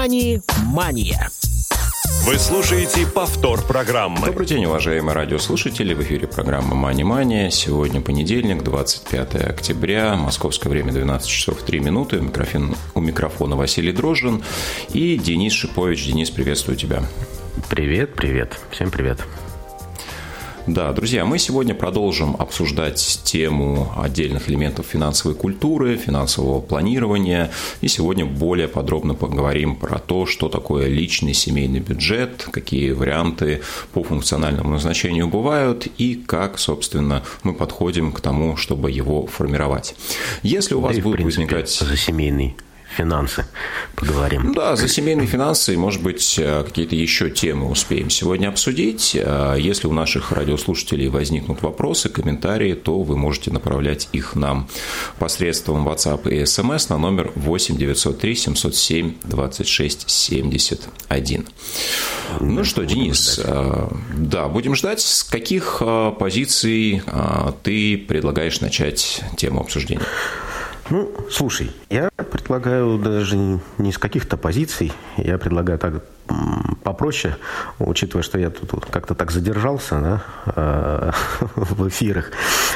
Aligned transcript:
«Мани-мания». 0.00 1.28
Вы 2.24 2.38
слушаете 2.38 3.06
повтор 3.06 3.60
программы. 3.60 4.24
Добрый 4.24 4.46
день, 4.46 4.64
уважаемые 4.64 5.14
радиослушатели. 5.14 5.92
В 5.92 6.00
эфире 6.00 6.26
программа 6.26 6.74
«Мани 6.74 7.04
Мания». 7.04 7.50
Сегодня 7.50 8.00
понедельник, 8.00 8.62
25 8.62 9.34
октября. 9.34 10.16
Московское 10.16 10.70
время 10.70 10.92
12 10.92 11.28
часов 11.28 11.60
3 11.60 11.80
минуты. 11.80 12.16
У 12.16 12.22
микрофона, 12.22 12.74
у 12.94 13.00
микрофона 13.02 13.56
Василий 13.56 13.92
Дрожжин 13.92 14.42
и 14.94 15.18
Денис 15.18 15.52
Шипович. 15.52 16.06
Денис, 16.06 16.30
приветствую 16.30 16.78
тебя. 16.78 17.02
Привет, 17.68 18.14
привет. 18.14 18.58
Всем 18.70 18.90
привет. 18.90 19.20
Да, 20.66 20.92
друзья, 20.92 21.24
мы 21.24 21.38
сегодня 21.38 21.74
продолжим 21.74 22.36
обсуждать 22.38 23.20
тему 23.24 23.92
отдельных 23.96 24.48
элементов 24.50 24.86
финансовой 24.86 25.34
культуры, 25.34 25.96
финансового 25.96 26.60
планирования. 26.60 27.50
И 27.80 27.88
сегодня 27.88 28.26
более 28.26 28.68
подробно 28.68 29.14
поговорим 29.14 29.74
про 29.74 29.98
то, 29.98 30.26
что 30.26 30.48
такое 30.48 30.88
личный 30.88 31.32
семейный 31.32 31.80
бюджет, 31.80 32.46
какие 32.52 32.92
варианты 32.92 33.62
по 33.92 34.02
функциональному 34.02 34.70
назначению 34.70 35.28
бывают 35.28 35.86
и 35.98 36.14
как, 36.14 36.58
собственно, 36.58 37.24
мы 37.42 37.54
подходим 37.54 38.12
к 38.12 38.20
тому, 38.20 38.56
чтобы 38.56 38.90
его 38.90 39.26
формировать. 39.26 39.94
Если 40.42 40.74
у 40.74 40.80
вас 40.80 40.96
да 40.96 41.02
будут 41.02 41.20
принципе, 41.20 41.42
возникать... 41.42 41.70
За 41.70 41.96
семейный 41.96 42.54
финансы 42.96 43.46
поговорим. 43.94 44.52
Да, 44.54 44.76
за 44.76 44.88
семейные 44.88 45.26
финансы, 45.26 45.76
может 45.76 46.02
быть, 46.02 46.38
э, 46.38 46.64
какие-то 46.64 46.96
еще 46.96 47.30
темы 47.30 47.68
успеем 47.68 48.10
сегодня 48.10 48.48
обсудить. 48.48 49.16
Э, 49.18 49.56
если 49.58 49.86
у 49.86 49.92
наших 49.92 50.32
радиослушателей 50.32 51.08
возникнут 51.08 51.62
вопросы, 51.62 52.08
комментарии, 52.08 52.74
то 52.74 53.00
вы 53.02 53.16
можете 53.16 53.50
направлять 53.50 54.08
их 54.12 54.34
нам 54.34 54.68
посредством 55.18 55.86
WhatsApp 55.88 56.28
и 56.30 56.42
SMS 56.42 56.86
на 56.88 56.98
номер 56.98 57.32
8 57.34 57.76
903 57.76 58.34
707 58.34 59.14
26 59.24 60.10
71. 60.10 61.46
Ну 62.40 62.64
что, 62.64 62.84
Денис, 62.84 63.34
ждать. 63.34 63.46
Э, 63.46 63.88
да, 64.16 64.48
будем 64.48 64.74
ждать. 64.74 65.00
С 65.00 65.24
каких 65.24 65.82
позиций 66.18 67.02
ты 67.62 67.98
предлагаешь 67.98 68.60
начать 68.60 69.22
тему 69.36 69.60
обсуждения? 69.60 70.02
Ну, 70.90 71.08
слушай, 71.30 71.70
я 71.88 72.10
предлагаю 72.16 72.98
даже 72.98 73.36
не 73.36 73.92
с 73.92 73.98
каких-то 73.98 74.36
позиций, 74.36 74.92
я 75.16 75.38
предлагаю 75.38 75.78
так 75.78 76.02
попроще, 76.82 77.36
учитывая, 77.78 78.22
что 78.22 78.38
я 78.38 78.50
тут 78.50 78.86
как-то 78.86 79.14
так 79.14 79.30
задержался 79.30 80.00
да, 80.00 80.24
э, 80.46 81.12
в 81.54 81.88
эфирах. 81.88 82.32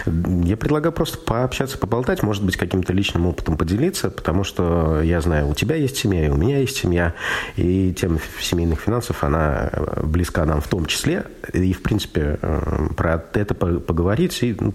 Я 0.06 0.56
предлагаю 0.56 0.92
просто 0.92 1.18
пообщаться, 1.18 1.78
поболтать, 1.78 2.22
может 2.22 2.44
быть, 2.44 2.56
каким-то 2.56 2.92
личным 2.92 3.26
опытом 3.26 3.56
поделиться, 3.56 4.10
потому 4.10 4.44
что 4.44 5.00
я 5.02 5.20
знаю, 5.20 5.48
у 5.48 5.54
тебя 5.54 5.76
есть 5.76 5.96
семья, 5.96 6.26
и 6.26 6.28
у 6.28 6.36
меня 6.36 6.58
есть 6.58 6.76
семья, 6.76 7.14
и 7.56 7.92
тема 7.92 8.18
семейных 8.40 8.80
финансов, 8.80 9.24
она 9.24 9.70
близка 10.02 10.44
нам 10.44 10.60
в 10.60 10.68
том 10.68 10.86
числе, 10.86 11.26
и, 11.52 11.72
в 11.72 11.82
принципе, 11.82 12.38
э, 12.40 12.88
про 12.96 13.24
это 13.34 13.54
поговорить 13.54 14.42
и 14.42 14.56
ну, 14.58 14.74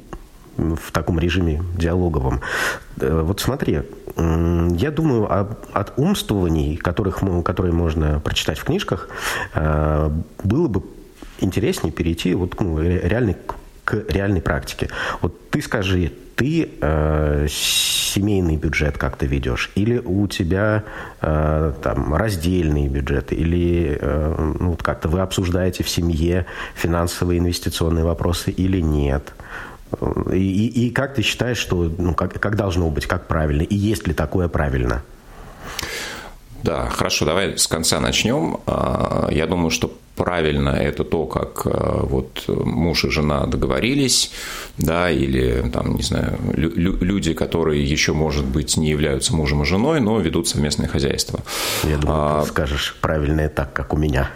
в 0.59 0.91
таком 0.91 1.19
режиме 1.19 1.63
диалоговом. 1.77 2.41
Э, 2.99 3.21
вот 3.21 3.39
смотри, 3.39 3.81
я 4.17 4.91
думаю, 4.91 5.27
от 5.31 5.93
умствований, 5.97 6.75
которых, 6.75 7.21
которые 7.45 7.73
можно 7.73 8.19
прочитать 8.19 8.57
в 8.57 8.65
книжках, 8.65 9.09
э, 9.53 10.09
было 10.43 10.67
бы 10.67 10.83
интереснее 11.39 11.91
перейти 11.91 12.33
вот, 12.33 12.59
ну, 12.59 12.81
реальный, 12.81 13.37
к 13.85 14.03
реальной 14.09 14.41
практике. 14.41 14.89
Вот 15.21 15.49
ты 15.49 15.61
скажи, 15.61 16.11
ты 16.35 16.69
э, 16.81 17.47
семейный 17.49 18.55
бюджет 18.55 18.97
как-то 18.97 19.25
ведешь, 19.25 19.71
или 19.75 19.97
у 19.97 20.27
тебя 20.27 20.83
э, 21.21 21.73
там 21.81 22.15
раздельный 22.15 22.87
бюджет, 22.87 23.33
или 23.33 23.97
э, 23.99 24.53
ну, 24.59 24.77
как-то 24.81 25.09
вы 25.09 25.19
обсуждаете 25.21 25.83
в 25.83 25.89
семье 25.89 26.45
финансовые 26.75 27.39
инвестиционные 27.39 28.05
вопросы 28.05 28.51
или 28.51 28.81
нет– 28.81 29.33
и, 30.33 30.67
и 30.67 30.89
как 30.91 31.15
ты 31.15 31.21
считаешь, 31.21 31.57
что, 31.57 31.91
ну, 31.97 32.13
как, 32.13 32.39
как 32.39 32.55
должно 32.55 32.89
быть, 32.89 33.05
как 33.07 33.27
правильно, 33.27 33.63
и 33.63 33.75
есть 33.75 34.07
ли 34.07 34.13
такое 34.13 34.47
правильно? 34.47 35.03
Да, 36.63 36.89
хорошо, 36.89 37.25
давай 37.25 37.57
с 37.57 37.67
конца 37.67 37.99
начнем. 37.99 38.59
А, 38.65 39.29
я 39.31 39.47
думаю, 39.47 39.69
что 39.69 39.93
правильно 40.15 40.69
это 40.69 41.05
то, 41.05 41.25
как 41.25 41.65
а, 41.65 42.03
вот 42.03 42.43
муж 42.47 43.05
и 43.05 43.09
жена 43.09 43.45
договорились, 43.45 44.31
да, 44.77 45.09
или 45.09 45.69
там, 45.71 45.95
не 45.95 46.03
знаю, 46.03 46.37
люди, 46.55 47.33
которые 47.33 47.83
еще, 47.83 48.13
может 48.13 48.45
быть, 48.45 48.75
не 48.77 48.89
являются 48.89 49.33
мужем 49.33 49.63
и 49.63 49.65
женой, 49.65 50.01
но 50.01 50.19
ведут 50.19 50.47
совместное 50.47 50.87
хозяйство. 50.87 51.39
Я 51.83 51.97
думаю, 51.97 52.17
а, 52.19 52.41
ты 52.41 52.49
скажешь 52.49 52.97
правильно 53.01 53.47
так, 53.47 53.71
как 53.73 53.93
у 53.93 53.97
меня. 53.97 54.29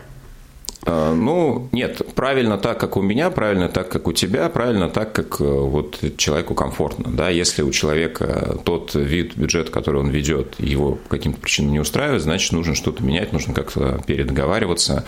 А, 0.85 1.13
ну, 1.13 1.69
нет, 1.71 2.01
правильно 2.13 2.57
так, 2.57 2.79
как 2.79 2.97
у 2.97 3.01
меня, 3.01 3.29
правильно 3.29 3.69
так, 3.69 3.89
как 3.89 4.07
у 4.07 4.13
тебя, 4.13 4.49
правильно 4.49 4.89
так, 4.89 5.13
как 5.13 5.39
э, 5.39 5.43
вот 5.43 5.99
человеку 6.17 6.55
комфортно. 6.55 7.11
Да? 7.13 7.29
Если 7.29 7.61
у 7.61 7.71
человека 7.71 8.57
тот 8.63 8.93
вид 8.95 9.35
бюджета, 9.35 9.71
который 9.71 10.01
он 10.01 10.09
ведет, 10.09 10.59
его 10.59 10.95
по 10.95 11.09
каким-то 11.09 11.39
причинам 11.39 11.71
не 11.71 11.79
устраивает, 11.79 12.21
значит, 12.21 12.51
нужно 12.51 12.75
что-то 12.75 13.03
менять, 13.03 13.31
нужно 13.31 13.53
как-то 13.53 14.01
передоговариваться. 14.05 15.05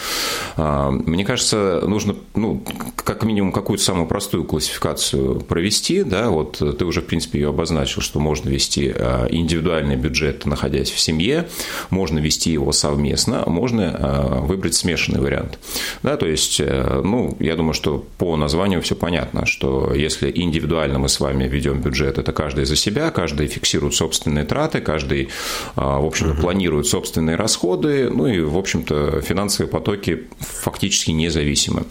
А, 0.55 0.91
мне 0.91 1.25
кажется, 1.25 1.81
нужно, 1.85 2.15
ну, 2.35 2.63
как 3.03 3.23
минимум, 3.23 3.51
какую-то 3.51 3.83
самую 3.83 4.07
простую 4.07 4.45
классификацию 4.45 5.41
провести. 5.41 6.03
Да? 6.03 6.29
Вот 6.29 6.57
ты 6.77 6.85
уже, 6.85 7.01
в 7.01 7.05
принципе, 7.05 7.39
ее 7.39 7.49
обозначил, 7.49 8.01
что 8.01 8.19
можно 8.19 8.49
вести 8.49 8.93
а, 8.95 9.27
индивидуальный 9.29 9.97
бюджет, 9.97 10.45
находясь 10.45 10.91
в 10.91 10.99
семье, 10.99 11.47
можно 11.89 12.19
вести 12.19 12.51
его 12.51 12.71
совместно, 12.71 13.43
можно 13.47 14.41
выбрать 14.45 14.75
смешанный 14.75 15.19
вариант. 15.19 15.59
Да, 16.03 16.17
то 16.17 16.25
есть, 16.25 16.59
э, 16.59 17.01
ну, 17.03 17.35
я 17.39 17.55
думаю, 17.55 17.73
что 17.73 18.05
по 18.17 18.35
названию 18.37 18.81
все 18.81 18.95
понятно, 18.95 19.45
что 19.45 19.93
если 19.93 20.31
индивидуально 20.33 20.99
мы 20.99 21.09
с 21.09 21.19
вами 21.19 21.45
ведем 21.45 21.81
бюджет, 21.81 22.17
это 22.17 22.31
каждый 22.31 22.65
за 22.65 22.75
себя, 22.75 23.11
каждый 23.11 23.47
фиксирует 23.47 23.95
собственные 23.95 24.45
траты, 24.45 24.81
каждый, 24.81 25.29
а, 25.75 25.99
в 25.99 26.05
общем-то, 26.05 26.35
планирует 26.41 26.87
собственные 26.87 27.35
расходы, 27.35 28.09
ну 28.09 28.27
и, 28.27 28.39
в 28.41 28.57
общем-то, 28.57 29.21
финансовые 29.21 29.69
потоки 29.69 30.23
фактически 30.39 31.11
независимы. 31.11 31.85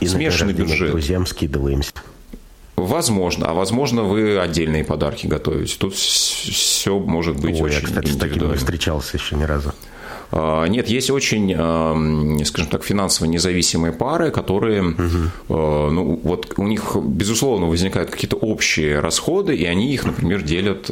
И 0.00 0.06
Смешанный 0.06 0.52
бюджет. 0.52 0.90
Друзьям 0.90 1.26
скидываемся. 1.26 1.92
Возможно, 2.76 3.46
а 3.48 3.54
возможно, 3.54 4.04
вы 4.04 4.38
отдельные 4.38 4.84
подарки 4.84 5.26
готовите. 5.26 5.76
Тут 5.78 5.94
все 5.94 6.98
может 6.98 7.36
быть 7.40 7.56
Ой, 7.56 7.70
очень 7.70 7.80
я, 7.80 7.86
кстати, 7.86 8.10
с 8.10 8.16
таким 8.16 8.50
не 8.50 8.56
встречался 8.56 9.16
еще 9.16 9.34
ни 9.34 9.42
разу. 9.42 9.74
А, 10.30 10.66
нет, 10.66 10.88
есть 10.88 11.10
очень, 11.10 11.54
а, 11.56 11.96
скажем 12.44 12.70
так, 12.70 12.84
финансово 12.84 13.26
независимые 13.26 13.92
пары, 13.92 14.30
которые, 14.30 14.82
угу. 14.82 15.30
ну, 15.48 16.20
вот 16.22 16.54
у 16.56 16.66
них, 16.66 16.96
безусловно, 16.96 17.66
возникают 17.66 18.10
какие-то 18.10 18.36
общие 18.36 19.00
расходы, 19.00 19.54
и 19.54 19.64
они 19.64 19.92
их, 19.92 20.04
например, 20.04 20.42
делят 20.42 20.90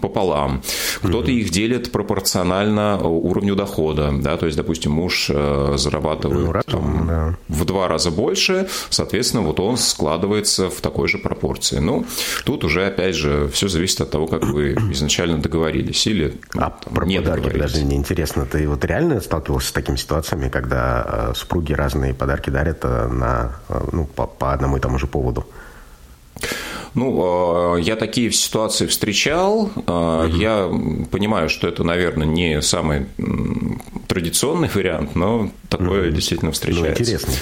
пополам. 0.00 0.62
Кто-то 0.98 1.30
угу. 1.30 1.30
их 1.30 1.50
делит 1.50 1.92
пропорционально 1.92 3.00
уровню 3.02 3.54
дохода, 3.54 4.12
да, 4.12 4.36
то 4.36 4.46
есть, 4.46 4.56
допустим, 4.56 4.92
муж 4.92 5.28
зарабатывает 5.28 6.46
ну, 6.46 6.62
там, 6.66 7.06
да. 7.06 7.38
в 7.48 7.64
два 7.64 7.88
раза 7.88 8.10
больше, 8.10 8.68
соответственно, 8.90 9.42
вот 9.42 9.60
он 9.60 9.76
складывается 9.76 10.70
в 10.70 10.80
такой 10.80 11.08
же 11.08 11.18
пропорции. 11.18 11.78
Ну, 11.78 12.04
тут 12.44 12.64
уже, 12.64 12.86
опять 12.86 13.14
же, 13.14 13.48
все 13.52 13.68
зависит 13.68 14.00
от 14.00 14.10
того, 14.10 14.26
как 14.26 14.44
вы 14.44 14.72
изначально 14.92 15.38
договорились 15.38 16.06
или 16.06 16.34
а 16.54 16.70
там, 16.70 16.94
про 16.94 17.06
не 17.06 17.18
подарки 17.18 17.56
даже 17.56 17.84
не 17.84 17.96
интересно 17.96 18.31
интересно, 18.32 18.46
ты 18.46 18.68
вот 18.68 18.84
реально 18.84 19.20
сталкивался 19.20 19.68
с 19.68 19.72
такими 19.72 19.96
ситуациями, 19.96 20.48
когда 20.48 21.04
э, 21.06 21.32
супруги 21.34 21.72
разные 21.72 22.14
подарки 22.14 22.50
дарят 22.50 22.78
э, 22.82 23.08
на, 23.08 23.52
э, 23.68 23.80
ну, 23.92 24.04
по, 24.06 24.26
по 24.26 24.52
одному 24.52 24.76
и 24.76 24.80
тому 24.80 24.98
же 24.98 25.06
поводу? 25.06 25.46
Ну, 26.94 27.76
я 27.78 27.96
такие 27.96 28.30
ситуации 28.32 28.86
встречал. 28.86 29.70
Угу. 29.74 30.26
Я 30.36 30.70
понимаю, 31.10 31.48
что 31.48 31.66
это, 31.66 31.84
наверное, 31.84 32.26
не 32.26 32.60
самый 32.60 33.06
традиционный 34.08 34.68
вариант, 34.74 35.14
но 35.14 35.50
такое 35.68 36.08
угу. 36.08 36.16
действительно 36.16 36.50
ну, 36.50 36.52
встречается. 36.52 37.02
Ну, 37.02 37.08
интересно. 37.08 37.32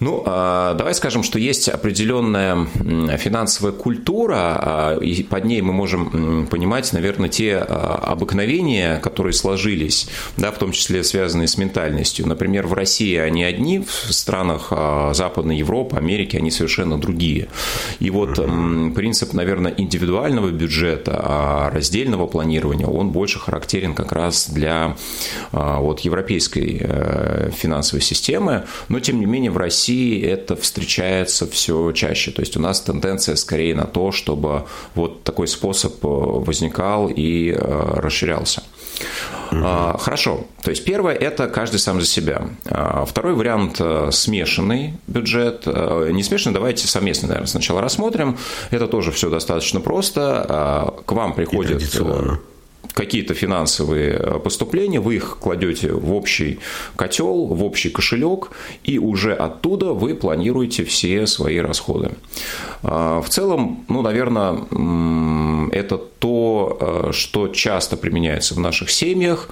Ну, 0.00 0.22
а, 0.26 0.74
давай 0.74 0.94
скажем, 0.94 1.22
что 1.22 1.38
есть 1.38 1.68
определенная 1.68 2.66
финансовая 3.16 3.72
культура, 3.72 4.36
а, 4.36 4.98
и 4.98 5.22
под 5.22 5.44
ней 5.44 5.60
мы 5.62 5.72
можем 5.72 6.46
понимать, 6.46 6.92
наверное, 6.92 7.28
те 7.28 7.56
а, 7.56 8.00
обыкновения, 8.02 8.98
которые 9.00 9.32
сложились, 9.32 10.08
да, 10.36 10.50
в 10.50 10.58
том 10.58 10.72
числе 10.72 11.04
связанные 11.04 11.48
с 11.48 11.58
ментальностью. 11.58 12.26
Например, 12.26 12.66
в 12.66 12.74
России 12.74 13.16
они 13.16 13.44
одни, 13.44 13.80
в 13.80 14.12
странах 14.12 14.72
Западной 15.12 15.58
Европы, 15.58 15.96
Америки 15.96 16.36
они 16.36 16.50
совершенно 16.50 16.98
другие. 16.98 17.48
И 18.00 18.10
вот 18.10 18.36
принцип, 18.94 19.32
наверное, 19.32 19.74
индивидуального 19.76 20.50
бюджета, 20.50 21.70
раздельного 21.72 22.26
планирования, 22.26 22.86
он 22.86 23.10
больше 23.10 23.38
характерен 23.38 23.94
как 23.94 24.12
раз 24.12 24.48
для 24.48 24.96
вот 25.52 26.00
европейской 26.00 26.78
э, 26.80 27.50
финансовой 27.54 28.02
системы, 28.02 28.64
но 28.88 29.00
тем 29.00 29.20
не 29.20 29.26
менее 29.26 29.50
в 29.50 29.56
России 29.56 29.93
России 29.94 30.22
это 30.22 30.56
встречается 30.56 31.46
все 31.46 31.92
чаще. 31.92 32.30
То 32.30 32.42
есть 32.42 32.56
у 32.56 32.60
нас 32.60 32.80
тенденция 32.80 33.36
скорее 33.36 33.74
на 33.74 33.84
то, 33.84 34.12
чтобы 34.12 34.64
вот 34.94 35.22
такой 35.22 35.46
способ 35.46 35.94
возникал 36.02 37.08
и 37.08 37.52
расширялся. 37.52 38.62
Угу. 39.52 39.98
Хорошо. 39.98 40.46
То 40.62 40.70
есть 40.70 40.84
первое– 40.84 41.14
это 41.20 41.46
каждый 41.48 41.78
сам 41.78 42.00
за 42.00 42.06
себя. 42.06 42.48
А, 42.66 43.04
второй 43.04 43.34
вариант– 43.34 43.80
смешанный 44.10 44.94
бюджет. 45.06 45.66
Не 45.66 46.22
смешанный, 46.22 46.54
давайте 46.54 46.86
совместно, 46.88 47.28
наверное, 47.28 47.48
сначала 47.48 47.80
рассмотрим. 47.80 48.36
Это 48.70 48.88
тоже 48.88 49.12
все 49.12 49.30
достаточно 49.30 49.80
просто. 49.80 50.94
К 51.06 51.12
вам 51.12 51.34
приходит 51.34 51.82
какие-то 52.92 53.34
финансовые 53.34 54.12
э, 54.12 54.38
поступления, 54.38 55.00
вы 55.00 55.16
их 55.16 55.38
кладете 55.40 55.92
в 55.92 56.12
общий 56.12 56.58
котел, 56.96 57.46
в 57.46 57.64
общий 57.64 57.90
кошелек, 57.90 58.50
и 58.82 58.98
уже 58.98 59.32
оттуда 59.34 59.92
вы 59.92 60.14
планируете 60.14 60.84
все 60.84 61.26
свои 61.26 61.58
расходы. 61.58 62.12
А, 62.82 63.20
в 63.20 63.28
целом, 63.28 63.84
ну, 63.88 64.02
наверное, 64.02 64.58
это 65.72 65.96
то, 65.98 66.78
э, 66.80 67.12
что 67.12 67.48
часто 67.48 67.96
применяется 67.96 68.54
в 68.54 68.58
наших 68.58 68.90
семьях, 68.90 69.48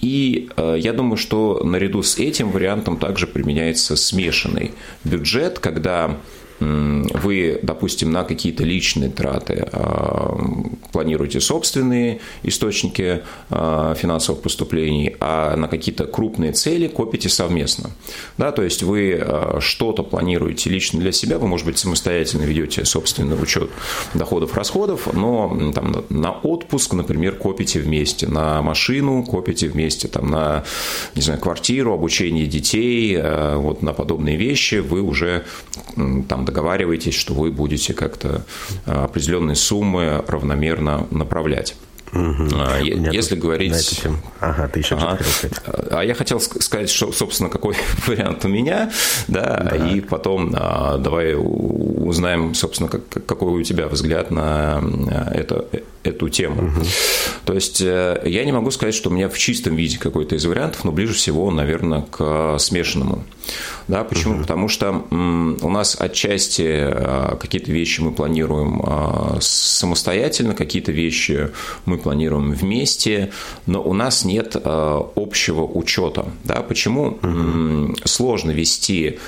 и 0.00 0.50
э, 0.56 0.76
я 0.78 0.92
думаю, 0.92 1.16
что 1.16 1.62
наряду 1.64 2.02
с 2.02 2.18
этим 2.18 2.50
вариантом 2.50 2.98
также 2.98 3.26
применяется 3.26 3.96
смешанный 3.96 4.72
бюджет, 5.02 5.58
когда 5.58 6.18
вы, 6.64 7.58
допустим, 7.62 8.12
на 8.12 8.24
какие-то 8.24 8.64
личные 8.64 9.10
траты 9.10 9.66
а, 9.72 10.36
планируете 10.92 11.40
собственные 11.40 12.20
источники 12.42 13.22
а, 13.50 13.94
финансовых 13.94 14.42
поступлений, 14.42 15.16
а 15.20 15.56
на 15.56 15.68
какие-то 15.68 16.04
крупные 16.06 16.52
цели 16.52 16.86
копите 16.88 17.28
совместно. 17.28 17.90
Да, 18.38 18.52
то 18.52 18.62
есть 18.62 18.82
вы 18.82 19.18
а, 19.20 19.58
что-то 19.60 20.02
планируете 20.02 20.70
лично 20.70 21.00
для 21.00 21.12
себя, 21.12 21.38
вы, 21.38 21.46
может 21.46 21.66
быть, 21.66 21.78
самостоятельно 21.78 22.42
ведете 22.42 22.84
собственный 22.84 23.40
учет 23.40 23.70
доходов-расходов, 24.14 25.12
но 25.12 25.72
там, 25.74 26.04
на 26.08 26.32
отпуск, 26.32 26.94
например, 26.94 27.36
копите 27.36 27.80
вместе, 27.80 28.26
на 28.26 28.62
машину 28.62 29.24
копите 29.24 29.68
вместе, 29.68 30.08
там, 30.08 30.30
на 30.30 30.64
не 31.14 31.22
знаю, 31.22 31.40
квартиру, 31.40 31.92
обучение 31.92 32.46
детей, 32.46 33.18
вот 33.56 33.82
на 33.82 33.92
подобные 33.92 34.36
вещи 34.36 34.76
вы 34.76 35.02
уже 35.02 35.44
там 35.96 36.44
договариваетесь, 36.54 37.14
что 37.14 37.34
вы 37.34 37.50
будете 37.50 37.92
как-то 37.92 38.42
а, 38.86 39.04
определенные 39.04 39.56
суммы 39.56 40.24
равномерно 40.26 41.06
направлять. 41.10 41.74
Угу. 42.12 42.44
Если 43.12 43.34
говорить... 43.34 44.04
Ага, 44.38 44.68
ты 44.68 44.78
еще 44.78 44.94
ага. 44.94 45.18
сказать. 45.24 45.58
А 45.90 46.02
я 46.02 46.14
хотел 46.14 46.38
сказать, 46.38 46.88
что, 46.88 47.10
собственно, 47.10 47.50
какой 47.50 47.74
вариант 48.06 48.44
у 48.44 48.48
меня, 48.48 48.92
да, 49.26 49.68
да. 49.68 49.88
и 49.88 50.00
потом 50.00 50.54
а, 50.54 50.98
давай 50.98 51.34
узнаем, 51.36 52.54
собственно, 52.54 52.88
как, 52.88 53.26
какой 53.26 53.60
у 53.60 53.62
тебя 53.64 53.88
взгляд 53.88 54.30
на 54.30 54.80
это, 55.32 55.66
эту 56.04 56.28
тему. 56.28 56.68
Угу. 56.68 56.84
То 57.46 57.54
есть 57.54 57.80
э, 57.80 58.22
я 58.24 58.44
не 58.44 58.52
могу 58.52 58.70
сказать, 58.70 58.94
что 58.94 59.10
у 59.10 59.12
меня 59.12 59.28
в 59.28 59.38
чистом 59.38 59.74
виде 59.74 59.98
какой-то 59.98 60.36
из 60.36 60.44
вариантов, 60.44 60.84
но 60.84 60.92
ближе 60.92 61.14
всего, 61.14 61.50
наверное, 61.50 62.02
к 62.02 62.58
смешанному. 62.58 63.24
Да, 63.88 64.04
почему? 64.04 64.34
Угу. 64.34 64.42
Потому 64.42 64.68
что 64.68 65.04
у 65.10 65.68
нас 65.68 65.96
отчасти 65.98 66.62
э, 66.66 67.36
какие-то 67.40 67.72
вещи 67.72 68.00
мы 68.00 68.12
планируем 68.12 68.82
э, 68.84 69.38
самостоятельно, 69.40 70.54
какие-то 70.54 70.92
вещи 70.92 71.50
мы 71.86 71.98
планируем 71.98 72.52
вместе, 72.52 73.32
но 73.66 73.82
у 73.82 73.92
нас 73.92 74.24
нет 74.24 74.56
общего 74.56 75.64
учета. 75.64 76.26
Да? 76.44 76.56
Почему 76.56 77.18
угу. 77.22 77.96
сложно 78.04 78.50
вести 78.50 79.18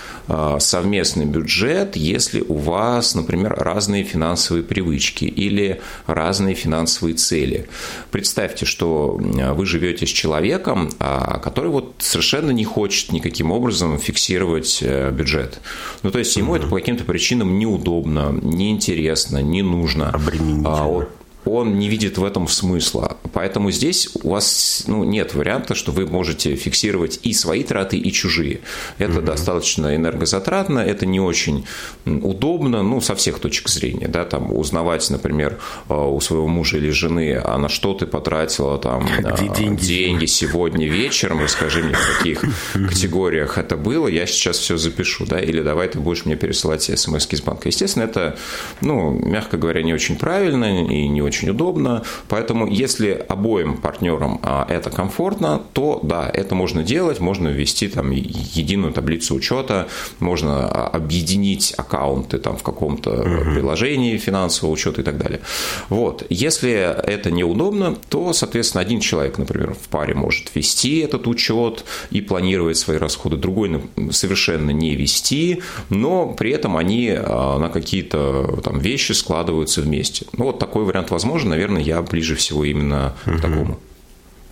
совместный 0.59 1.25
бюджет, 1.25 1.97
если 1.97 2.41
у 2.41 2.55
вас, 2.55 3.15
например, 3.15 3.55
разные 3.57 4.03
финансовые 4.03 4.65
привычки 4.65 5.25
или 5.25 5.81
разные 6.07 6.55
финансовые 6.55 6.66
цели. 7.15 7.69
Представьте, 8.11 8.67
что 8.67 9.19
вы 9.19 9.67
живете 9.67 10.07
с 10.07 10.11
человеком, 10.11 10.91
а, 10.99 11.39
который 11.39 11.71
вот 11.71 11.95
совершенно 11.99 12.51
не 12.51 12.65
хочет 12.65 13.13
никаким 13.13 13.53
образом 13.53 13.99
фиксировать 13.99 14.79
э, 14.83 15.11
бюджет. 15.11 15.61
Ну, 16.03 16.11
то 16.11 16.19
есть 16.19 16.37
ему 16.37 16.53
угу. 16.53 16.57
это 16.57 16.67
по 16.67 16.77
каким-то 16.77 17.05
причинам 17.05 17.59
неудобно, 17.59 18.39
неинтересно, 18.43 19.43
не 19.43 19.63
нужно. 19.63 20.11
Обременительно 20.11 21.16
он 21.47 21.79
не 21.79 21.89
видит 21.89 22.19
в 22.19 22.25
этом 22.25 22.49
смысла. 22.49 23.17
Поэтому 23.33 23.71
здесь 23.71 24.09
у 24.23 24.31
вас 24.31 24.85
ну, 24.87 25.05
нет 25.05 25.35
варианта, 25.35 25.75
что 25.75 25.93
вы 25.93 26.07
можете 26.07 26.57
фиксировать 26.57 27.21
и 27.23 27.33
свои 27.33 27.63
траты, 27.63 27.97
и 27.97 28.13
чужие. 28.13 28.61
Это 28.99 29.19
угу. 29.19 29.27
достаточно 29.27 29.95
энергозатратно, 29.95 30.81
это 30.81 31.07
не 31.07 31.21
очень 31.21 31.65
удобно, 32.05 32.83
ну, 32.83 33.01
со 33.01 33.15
всех 33.15 33.39
точек 33.39 33.69
зрения. 33.69 34.09
Да, 34.09 34.25
там, 34.25 34.53
узнавать, 34.53 35.09
например, 35.11 35.59
э, 35.89 35.95
у 35.95 36.21
своего 36.21 36.49
мужа 36.49 36.79
или 36.79 36.91
жены, 36.91 37.41
а 37.43 37.57
на 37.59 37.69
что 37.69 37.95
ты 37.95 38.07
потратила 38.07 38.79
там, 38.79 39.07
Где 39.19 39.49
деньги? 39.49 39.85
деньги 39.85 40.27
сегодня 40.27 40.89
вечером, 40.89 41.43
расскажи 41.43 41.83
мне, 41.83 41.95
в 41.95 42.19
каких 42.19 42.45
категориях 42.73 43.59
это 43.59 43.77
было, 43.77 44.09
я 44.09 44.27
сейчас 44.27 44.59
все 44.59 44.77
запишу, 44.77 45.27
да, 45.27 45.39
или 45.39 45.63
давай 45.63 45.89
ты 45.89 46.01
будешь 46.01 46.25
мне 46.25 46.37
пересылать 46.37 46.83
смс 46.83 47.27
из 47.31 47.41
банка. 47.41 47.69
Естественно, 47.69 48.05
это, 48.05 48.37
ну, 48.81 49.11
мягко 49.11 49.57
говоря, 49.57 49.83
не 49.83 49.95
очень 49.95 50.17
правильно 50.17 50.85
и 50.85 51.09
не 51.09 51.23
очень 51.23 51.36
очень 51.37 51.51
удобно. 51.51 52.03
Поэтому, 52.29 52.67
если 52.67 53.25
обоим 53.29 53.77
партнерам 53.77 54.41
а, 54.43 54.67
это 54.69 54.91
комфортно, 54.91 55.63
то 55.73 56.01
да, 56.03 56.31
это 56.33 56.55
можно 56.55 56.83
делать, 56.83 57.21
можно 57.21 57.49
ввести 57.49 57.89
там 57.89 58.11
единую 58.11 58.93
таблицу 58.93 59.35
учета, 59.35 59.89
можно 60.19 60.69
а, 60.69 60.89
объединить 60.89 61.75
аккаунты 61.77 62.39
там 62.39 62.57
в 62.57 62.63
каком-то 62.63 63.11
угу. 63.11 63.55
приложении 63.55 64.17
финансового 64.17 64.75
учета 64.75 65.03
и 65.03 65.05
так 65.05 65.19
далее. 65.19 65.41
Вот. 65.89 66.25
Если 66.31 66.71
это 66.71 67.31
неудобно, 67.31 67.97
то, 68.09 68.33
соответственно, 68.33 68.83
один 68.83 69.01
человек, 69.01 69.39
например, 69.39 69.75
в 69.75 69.89
паре 69.89 70.15
может 70.15 70.55
вести 70.55 71.01
этот 71.01 71.27
учет 71.27 71.85
и 72.11 72.21
планировать 72.21 72.77
свои 72.77 72.97
расходы, 72.97 73.37
другой 73.37 73.83
совершенно 74.11 74.71
не 74.71 74.95
вести, 74.95 75.63
но 75.91 76.29
при 76.29 76.53
этом 76.53 76.77
они 76.77 77.11
а, 77.11 77.59
на 77.59 77.69
какие-то 77.69 78.61
там 78.63 78.79
вещи 78.79 79.13
складываются 79.13 79.83
вместе. 79.83 80.27
Ну, 80.37 80.47
вот 80.47 80.59
такой 80.59 80.85
вариант 80.85 81.11
возможен 81.11 81.26
возможно, 81.27 81.51
наверное, 81.51 81.83
я 81.83 82.01
ближе 82.03 82.37
всего 82.37 82.65
именно 82.65 83.15
к 83.25 83.41
такому. 83.41 83.79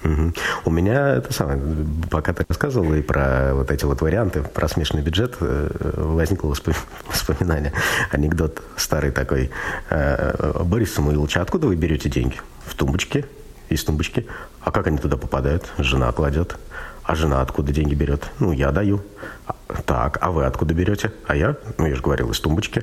Угу. 0.03 0.33
У 0.67 0.71
меня 0.71 1.15
это 1.17 1.33
самое, 1.33 1.59
пока 2.11 2.35
ты 2.35 2.45
рассказывал 2.47 2.93
и 2.95 3.01
про 3.01 3.55
вот 3.55 3.71
эти 3.71 3.85
вот 3.87 4.03
варианты, 4.03 4.43
про 4.43 4.69
смешанный 4.69 5.03
бюджет, 5.03 5.37
э, 5.41 5.71
возникло 5.97 6.55
воспоминание. 7.07 7.73
Анекдот 8.11 8.61
старый 8.77 9.13
такой. 9.13 9.51
Э, 9.89 10.63
Борис 10.65 10.93
Самуилович, 10.93 11.39
а 11.39 11.43
откуда 11.43 11.69
вы 11.69 11.77
берете 11.77 12.11
деньги? 12.11 12.37
В 12.67 12.75
тумбочке, 12.75 13.25
из 13.71 13.83
тумбочки. 13.85 14.27
А 14.61 14.73
как 14.73 14.89
они 14.89 14.99
туда 14.99 15.17
попадают? 15.17 15.73
Жена 15.79 16.13
кладет. 16.13 16.57
А 17.05 17.15
жена 17.15 17.43
откуда 17.43 17.73
деньги 17.73 17.95
берет? 17.95 18.31
Ну, 18.39 18.53
я 18.53 18.71
даю. 18.71 19.03
Так, 19.85 20.19
а 20.23 20.31
вы 20.31 20.47
откуда 20.47 20.73
берете? 20.73 21.13
А 21.27 21.37
я, 21.37 21.57
ну, 21.77 21.87
я 21.87 21.95
же 21.95 22.03
говорил, 22.03 22.31
из 22.31 22.41
тумбочки. 22.41 22.83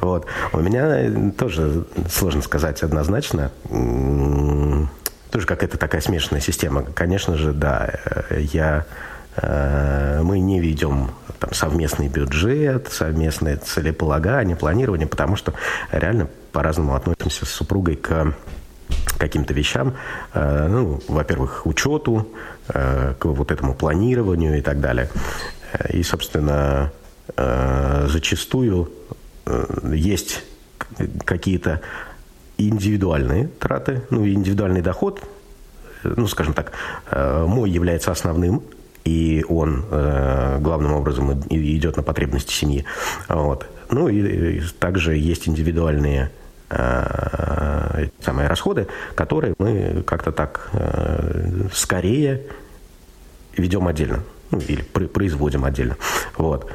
Вот. 0.00 0.26
У 0.52 0.60
меня 0.60 1.32
тоже 1.32 1.84
сложно 2.08 2.42
сказать 2.42 2.82
однозначно. 2.84 3.50
Тоже 5.30 5.46
какая-то 5.46 5.76
такая 5.76 6.00
смешанная 6.00 6.40
система. 6.40 6.82
Конечно 6.82 7.36
же, 7.36 7.52
да, 7.52 7.94
я 8.30 8.86
э, 9.36 10.20
мы 10.22 10.38
не 10.38 10.60
ведем 10.60 11.10
там, 11.40 11.52
совместный 11.52 12.08
бюджет, 12.08 12.88
совместное 12.92 13.56
целеполагание, 13.56 14.56
планирование, 14.56 15.08
потому 15.08 15.34
что 15.34 15.52
реально 15.90 16.28
по-разному 16.52 16.94
относимся 16.94 17.44
с 17.44 17.50
супругой 17.50 17.96
к 17.96 18.34
каким-то 19.18 19.52
вещам, 19.52 19.94
э, 20.32 20.68
ну, 20.68 21.00
во-первых, 21.08 21.66
учету, 21.66 22.28
э, 22.68 23.14
к 23.18 23.24
вот 23.26 23.50
этому 23.50 23.74
планированию 23.74 24.58
и 24.58 24.60
так 24.60 24.80
далее. 24.80 25.10
И, 25.90 26.02
собственно, 26.02 26.92
э, 27.36 28.06
зачастую 28.08 28.90
есть 29.92 30.44
какие-то 31.24 31.80
индивидуальные 32.58 33.48
траты, 33.58 34.02
ну, 34.10 34.26
индивидуальный 34.26 34.82
доход, 34.82 35.22
ну, 36.04 36.26
скажем 36.26 36.54
так, 36.54 36.72
мой 37.10 37.70
является 37.70 38.10
основным, 38.12 38.62
и 39.04 39.44
он 39.48 39.84
главным 40.60 40.92
образом 40.92 41.32
идет 41.48 41.96
на 41.96 42.02
потребности 42.02 42.52
семьи. 42.52 42.84
Вот. 43.28 43.66
Ну 43.90 44.08
и 44.08 44.60
также 44.78 45.16
есть 45.16 45.48
индивидуальные 45.48 46.30
э, 46.70 48.08
самые 48.20 48.48
расходы, 48.48 48.88
которые 49.14 49.54
мы 49.58 50.02
как-то 50.06 50.32
так 50.32 50.70
э, 50.72 51.68
скорее 51.72 52.42
ведем 53.56 53.86
отдельно 53.88 54.22
ну, 54.50 54.58
или 54.60 54.82
производим 54.82 55.64
отдельно. 55.64 55.96
Вот. 56.36 56.70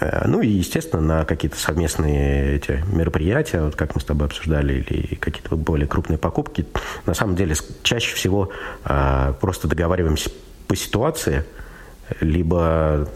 Э, 0.00 0.26
ну 0.26 0.40
и, 0.40 0.48
естественно, 0.48 1.02
на 1.02 1.24
какие-то 1.24 1.58
совместные 1.58 2.56
эти 2.56 2.82
мероприятия, 2.92 3.62
вот 3.62 3.76
как 3.76 3.94
мы 3.94 4.00
с 4.00 4.04
тобой 4.04 4.28
обсуждали, 4.28 4.84
или 4.88 5.14
какие-то 5.14 5.56
более 5.56 5.86
крупные 5.86 6.18
покупки, 6.18 6.66
на 7.06 7.14
самом 7.14 7.36
деле 7.36 7.54
чаще 7.82 8.14
всего 8.14 8.50
э, 8.84 9.34
просто 9.40 9.68
договариваемся 9.68 10.30
по 10.66 10.76
ситуации, 10.76 11.44
либо 12.20 13.08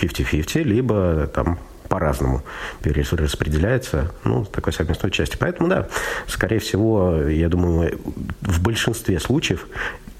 50-50, 0.00 0.62
либо 0.62 1.26
там 1.28 1.58
по-разному 1.88 2.42
перераспределяется, 2.82 4.12
ну, 4.24 4.44
такой 4.44 4.72
совместной 4.72 5.10
части. 5.10 5.36
Поэтому, 5.38 5.68
да, 5.68 5.88
скорее 6.26 6.58
всего, 6.58 7.22
я 7.22 7.48
думаю, 7.48 7.98
в 8.40 8.62
большинстве 8.62 9.18
случаев 9.20 9.66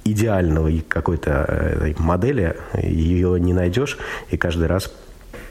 идеального 0.04 0.70
какой-то 0.88 1.44
э, 1.48 1.94
модели 1.98 2.56
ее 2.82 3.38
не 3.40 3.52
найдешь, 3.52 3.98
и 4.30 4.36
каждый 4.36 4.68
раз 4.68 4.92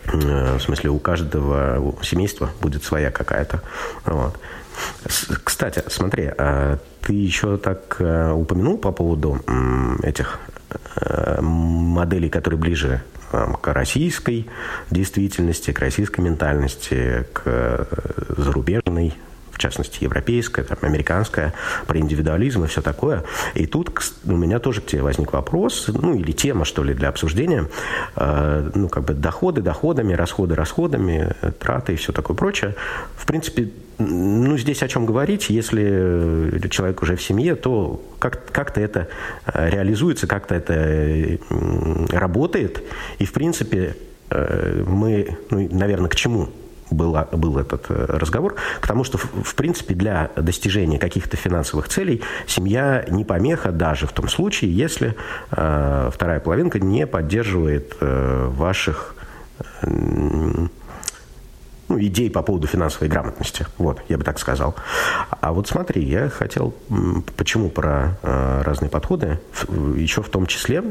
э, 0.05 0.57
в 0.57 0.61
смысле, 0.61 0.89
у 0.91 0.99
каждого 0.99 1.95
семейства 2.01 2.49
будет 2.61 2.83
своя 2.83 3.11
какая-то. 3.11 3.61
Вот. 4.05 4.37
Кстати, 5.43 5.83
смотри, 5.87 6.31
а 6.37 6.79
ты 7.01 7.13
еще 7.13 7.57
так 7.57 7.97
э, 7.99 8.31
упомянул 8.31 8.77
по 8.77 8.91
поводу 8.91 9.41
этих 10.03 10.39
моделей, 11.41 12.29
которые 12.29 12.59
ближе 12.59 13.01
к 13.31 13.73
российской 13.73 14.47
действительности, 14.91 15.71
к 15.71 15.79
российской 15.79 16.21
ментальности, 16.21 17.25
к 17.33 17.87
зарубежной 18.37 19.13
в 19.55 19.57
частности, 19.57 20.03
европейская, 20.03 20.63
там, 20.63 20.77
американская, 20.81 21.53
про 21.87 21.97
индивидуализм 21.97 22.65
и 22.65 22.67
все 22.67 22.81
такое. 22.81 23.23
И 23.53 23.65
тут 23.65 23.89
у 24.25 24.35
меня 24.35 24.59
тоже 24.59 24.81
к 24.81 24.85
тебе 24.85 25.01
возник 25.01 25.31
вопрос, 25.31 25.87
ну, 25.87 26.13
или 26.13 26.33
тема, 26.33 26.65
что 26.65 26.83
ли, 26.83 26.93
для 26.93 27.07
обсуждения. 27.07 27.69
Э, 28.17 28.69
ну, 28.75 28.89
как 28.89 29.05
бы 29.05 29.13
доходы 29.13 29.61
доходами, 29.61 30.13
расходы 30.13 30.55
расходами, 30.55 31.33
траты 31.57 31.93
и 31.93 31.95
все 31.95 32.11
такое 32.11 32.35
прочее. 32.35 32.75
В 33.15 33.25
принципе, 33.25 33.71
ну, 33.97 34.57
здесь 34.57 34.83
о 34.83 34.87
чем 34.87 35.05
говорить, 35.05 35.49
если 35.49 36.59
человек 36.69 37.01
уже 37.01 37.15
в 37.15 37.21
семье, 37.21 37.55
то 37.55 38.01
как- 38.19 38.51
как-то 38.51 38.81
это 38.81 39.07
э, 39.45 39.69
реализуется, 39.69 40.27
как-то 40.27 40.55
это 40.55 41.39
работает. 42.11 42.83
И, 43.19 43.25
в 43.25 43.33
принципе, 43.33 43.95
э, 44.29 44.83
мы, 44.85 45.37
ну, 45.49 45.69
наверное, 45.71 46.09
к 46.09 46.15
чему 46.15 46.49
был, 46.91 47.17
был 47.31 47.57
этот 47.57 47.85
э, 47.89 48.05
разговор, 48.09 48.55
к 48.81 48.87
тому, 48.87 49.03
что, 49.03 49.17
в 49.17 49.55
принципе, 49.55 49.95
для 49.95 50.31
достижения 50.35 50.99
каких-то 50.99 51.37
финансовых 51.37 51.87
целей 51.87 52.21
семья 52.47 53.05
не 53.09 53.23
помеха 53.23 53.71
даже 53.71 54.07
в 54.07 54.11
том 54.11 54.27
случае, 54.27 54.75
если 54.75 55.15
э, 55.51 56.09
вторая 56.13 56.39
половинка 56.39 56.79
не 56.79 57.07
поддерживает 57.07 57.95
э, 58.01 58.47
ваших 58.49 59.15
э, 59.81 60.67
ну, 61.87 61.99
идей 61.99 62.29
по 62.29 62.41
поводу 62.41 62.67
финансовой 62.67 63.09
грамотности. 63.09 63.65
Вот, 63.77 64.01
я 64.09 64.17
бы 64.17 64.23
так 64.23 64.39
сказал. 64.39 64.75
А 65.29 65.51
вот 65.51 65.67
смотри, 65.67 66.03
я 66.03 66.29
хотел, 66.29 66.73
почему 67.37 67.69
про 67.69 68.17
э, 68.21 68.61
разные 68.63 68.89
подходы, 68.89 69.39
еще 69.95 70.21
в 70.21 70.29
том 70.29 70.47
числе, 70.47 70.83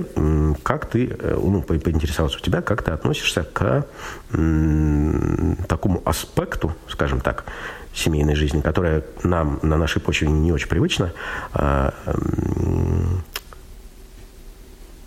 как 0.62 0.86
ты, 0.86 1.16
э, 1.18 1.38
ну, 1.42 1.62
поинтересовался 1.62 2.38
у 2.38 2.40
тебя, 2.40 2.62
как 2.62 2.82
ты 2.82 2.92
относишься 2.92 3.44
к 3.44 3.86
э, 4.32 5.54
такому 5.68 6.02
аспекту, 6.04 6.74
скажем 6.88 7.20
так, 7.20 7.44
семейной 7.92 8.34
жизни, 8.34 8.60
которая 8.60 9.04
нам 9.22 9.58
на 9.62 9.76
нашей 9.76 10.00
почве 10.00 10.28
не 10.28 10.52
очень 10.52 10.68
привычна, 10.68 11.12
э, 11.54 11.90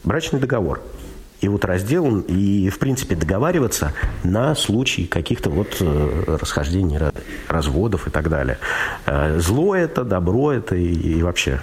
брачный 0.04 0.40
договор– 0.40 0.82
и 1.42 1.48
вот 1.48 1.66
раздел, 1.66 2.20
и, 2.20 2.70
в 2.70 2.80
принципе, 2.80 3.16
договариваться 3.16 3.94
на 4.24 4.56
случай 4.56 5.06
каких-то 5.06 5.50
вот 5.50 5.78
э, 5.80 6.38
расхождений, 6.40 7.00
разводов 7.48 8.08
и 8.08 8.10
так 8.10 8.30
далее. 8.30 8.58
Э, 9.06 9.40
зло 9.40 9.76
это, 9.76 10.04
добро 10.04 10.52
это 10.52 10.76
и, 10.76 10.92
и 10.92 11.22
вообще 11.22 11.62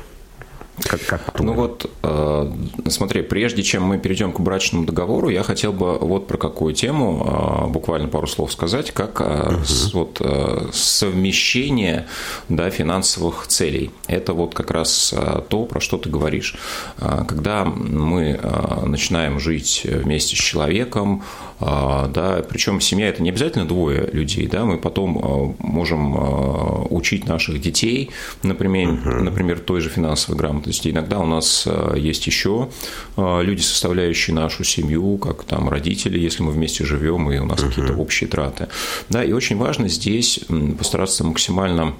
как, 0.83 1.01
как 1.07 1.41
ну 1.41 1.53
вот, 1.53 1.89
э, 2.03 2.53
смотри, 2.89 3.23
прежде 3.23 3.63
чем 3.63 3.85
мы 3.85 3.99
перейдем 3.99 4.33
к 4.33 4.41
брачному 4.41 4.85
договору, 4.85 5.29
я 5.29 5.45
хотел 5.45 5.73
бы 5.73 5.99
вот 5.99 6.27
про 6.27 6.37
какую 6.37 6.75
тему 6.75 7.67
э, 7.67 7.71
буквально 7.71 8.09
пару 8.09 8.27
слов 8.27 8.53
сказать, 8.53 8.91
как 8.91 9.21
э, 9.21 9.55
угу. 9.55 9.65
с, 9.65 9.95
вот, 9.95 10.19
э, 10.21 10.69
совмещение 10.73 12.07
да, 12.49 12.71
финансовых 12.71 13.47
целей. 13.47 13.93
Это 14.09 14.33
вот 14.33 14.55
как 14.55 14.73
раз 14.73 15.15
э, 15.17 15.43
то, 15.49 15.65
про 15.65 15.81
что 15.81 15.97
ты 15.97 16.11
говоришь. 16.11 16.57
Э, 16.99 17.25
когда 17.27 17.65
мы 17.65 18.41
э, 18.43 18.87
начинаем 18.87 19.39
жить 19.39 19.83
вместе 19.85 20.35
с 20.35 20.39
человеком, 20.41 21.23
э, 21.61 21.65
да, 22.13 22.45
причем 22.49 22.81
семья 22.81 23.09
это 23.09 23.23
не 23.23 23.31
обязательно 23.31 23.65
двое 23.65 24.09
людей, 24.13 24.49
да, 24.49 24.65
мы 24.65 24.79
потом 24.79 25.19
э, 25.19 25.55
можем 25.65 26.17
э, 26.17 26.87
учить 26.91 27.29
наших 27.29 27.61
детей, 27.61 28.11
например, 28.43 28.91
угу. 28.91 29.25
например, 29.25 29.61
той 29.61 29.81
же 29.81 29.89
финансовой 29.89 30.37
грамотности 30.37 30.64
то 30.65 30.71
есть 30.71 30.87
иногда 30.87 31.19
у 31.19 31.27
нас 31.27 31.65
э, 31.67 31.97
есть 31.99 32.27
еще 32.27 32.71
э, 33.19 33.43
люди, 33.43 33.61
составляющие 33.61 34.35
нашу 34.35 34.65
семью, 34.65 35.19
как 35.19 35.45
там 35.45 35.69
родители, 35.69 36.19
если 36.19 36.43
мы 36.43 36.53
вместе 36.53 36.87
живем, 36.87 37.31
и 37.31 37.37
у 37.37 37.45
нас 37.45 37.61
uh-huh. 37.61 37.69
какие-то 37.69 37.93
общие 37.93 38.31
траты. 38.31 38.69
Да, 39.11 39.23
и 39.23 39.33
очень 39.33 39.59
важно 39.59 39.89
здесь 39.89 40.41
постараться 40.79 41.23
максимально 41.23 41.95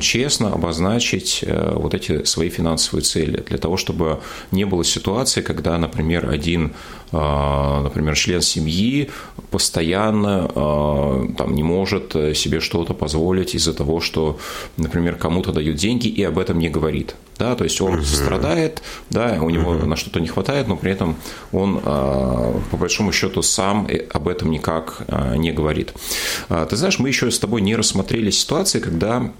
честно 0.00 0.52
обозначить 0.52 1.40
э, 1.42 1.72
вот 1.74 1.92
эти 1.92 2.22
свои 2.24 2.50
финансовые 2.50 3.02
цели, 3.02 3.44
для 3.48 3.58
того, 3.58 3.76
чтобы 3.76 4.20
не 4.52 4.64
было 4.64 4.84
ситуации, 4.84 5.40
когда, 5.40 5.76
например, 5.76 6.30
один, 6.30 6.72
например, 7.12 8.14
член 8.14 8.40
семьи 8.40 9.10
постоянно 9.50 10.50
э, 10.54 11.26
там, 11.36 11.54
не 11.54 11.62
может 11.62 12.12
себе 12.12 12.60
что-то 12.60 12.94
позволить 12.94 13.54
из-за 13.54 13.74
того, 13.74 14.00
что, 14.00 14.38
например, 14.76 15.16
кому-то 15.16 15.52
дают 15.52 15.76
деньги 15.76 16.08
и 16.08 16.22
об 16.22 16.38
этом 16.38 16.58
не 16.58 16.68
говорит. 16.68 17.16
Да, 17.38 17.56
то 17.56 17.64
есть 17.64 17.80
он 17.80 17.94
угу. 17.94 18.02
страдает, 18.02 18.82
да, 19.08 19.38
у 19.40 19.48
него 19.50 19.72
угу. 19.72 19.86
на 19.86 19.96
что-то 19.96 20.20
не 20.20 20.28
хватает, 20.28 20.68
но 20.68 20.76
при 20.76 20.92
этом 20.92 21.16
он, 21.52 21.80
по 21.80 22.76
большому 22.78 23.12
счету, 23.12 23.40
сам 23.40 23.88
об 24.12 24.28
этом 24.28 24.50
никак 24.50 25.06
не 25.36 25.50
говорит. 25.50 25.94
Ты 26.48 26.76
знаешь, 26.76 26.98
мы 26.98 27.08
еще 27.08 27.30
с 27.30 27.38
тобой 27.38 27.62
не 27.62 27.76
рассмотрели 27.76 28.30
ситуации, 28.30 28.78
когда 28.78 29.30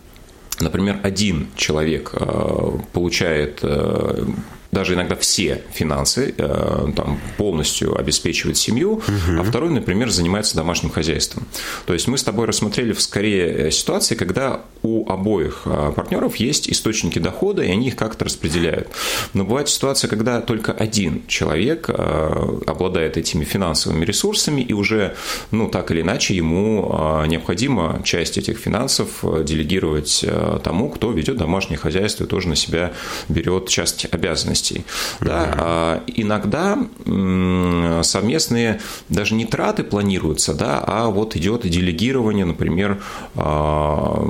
Например, 0.61 1.01
один 1.03 1.49
человек 1.57 2.11
э, 2.13 2.71
получает 2.93 3.61
э, 3.63 4.27
даже 4.73 4.95
иногда 4.95 5.17
все 5.17 5.63
финансы, 5.73 6.35
э, 6.37 6.87
там, 6.95 7.21
полностью 7.37 7.99
обеспечивает 7.99 8.57
семью, 8.57 8.93
угу. 8.93 9.41
а 9.41 9.43
второй, 9.43 9.71
например, 9.71 10.11
занимается 10.11 10.55
домашним 10.57 10.91
хозяйством. 10.91 11.47
То 11.87 11.93
есть 11.93 12.07
мы 12.07 12.19
с 12.19 12.23
тобой 12.23 12.47
рассмотрели 12.47 12.93
скорее 12.93 13.69
э, 13.69 13.71
ситуации, 13.71 14.15
когда 14.15 14.61
у 14.83 15.11
обоих 15.11 15.63
э, 15.65 15.93
партнеров 15.95 16.37
есть 16.37 16.71
источники 16.71 17.19
дохода, 17.19 17.63
и 17.63 17.71
они 17.71 17.89
их 17.89 17.97
как-то 17.97 18.25
распределяют. 18.27 18.89
Но 19.35 19.45
бывает 19.45 19.69
ситуация, 19.69 20.09
когда 20.09 20.41
только 20.41 20.73
один 20.73 21.27
человек 21.27 21.89
обладает 21.91 23.17
этими 23.17 23.45
финансовыми 23.45 24.05
ресурсами, 24.05 24.61
и 24.61 24.73
уже, 24.73 25.17
ну, 25.51 25.69
так 25.69 25.91
или 25.91 26.03
иначе, 26.03 26.35
ему 26.35 27.25
необходимо 27.27 28.01
часть 28.05 28.39
этих 28.39 28.59
финансов 28.59 29.25
делегировать 29.45 30.25
тому, 30.63 30.91
кто 30.91 31.11
ведет 31.13 31.37
домашнее 31.37 31.79
хозяйство 31.79 32.25
и 32.25 32.27
тоже 32.27 32.49
на 32.49 32.57
себя 32.57 32.93
берет 33.29 33.69
часть 33.69 34.07
обязанностей 34.11 34.60
ценностей. 34.61 34.85
Да? 35.21 35.55
А 35.57 36.03
иногда 36.07 36.79
совместные 38.03 38.81
даже 39.09 39.35
не 39.35 39.45
траты 39.45 39.85
планируются, 39.85 40.55
да, 40.55 40.83
а 40.87 41.09
вот 41.09 41.37
идет 41.37 41.63
делегирование, 41.69 42.45
например, 42.45 43.03
а, 43.35 44.25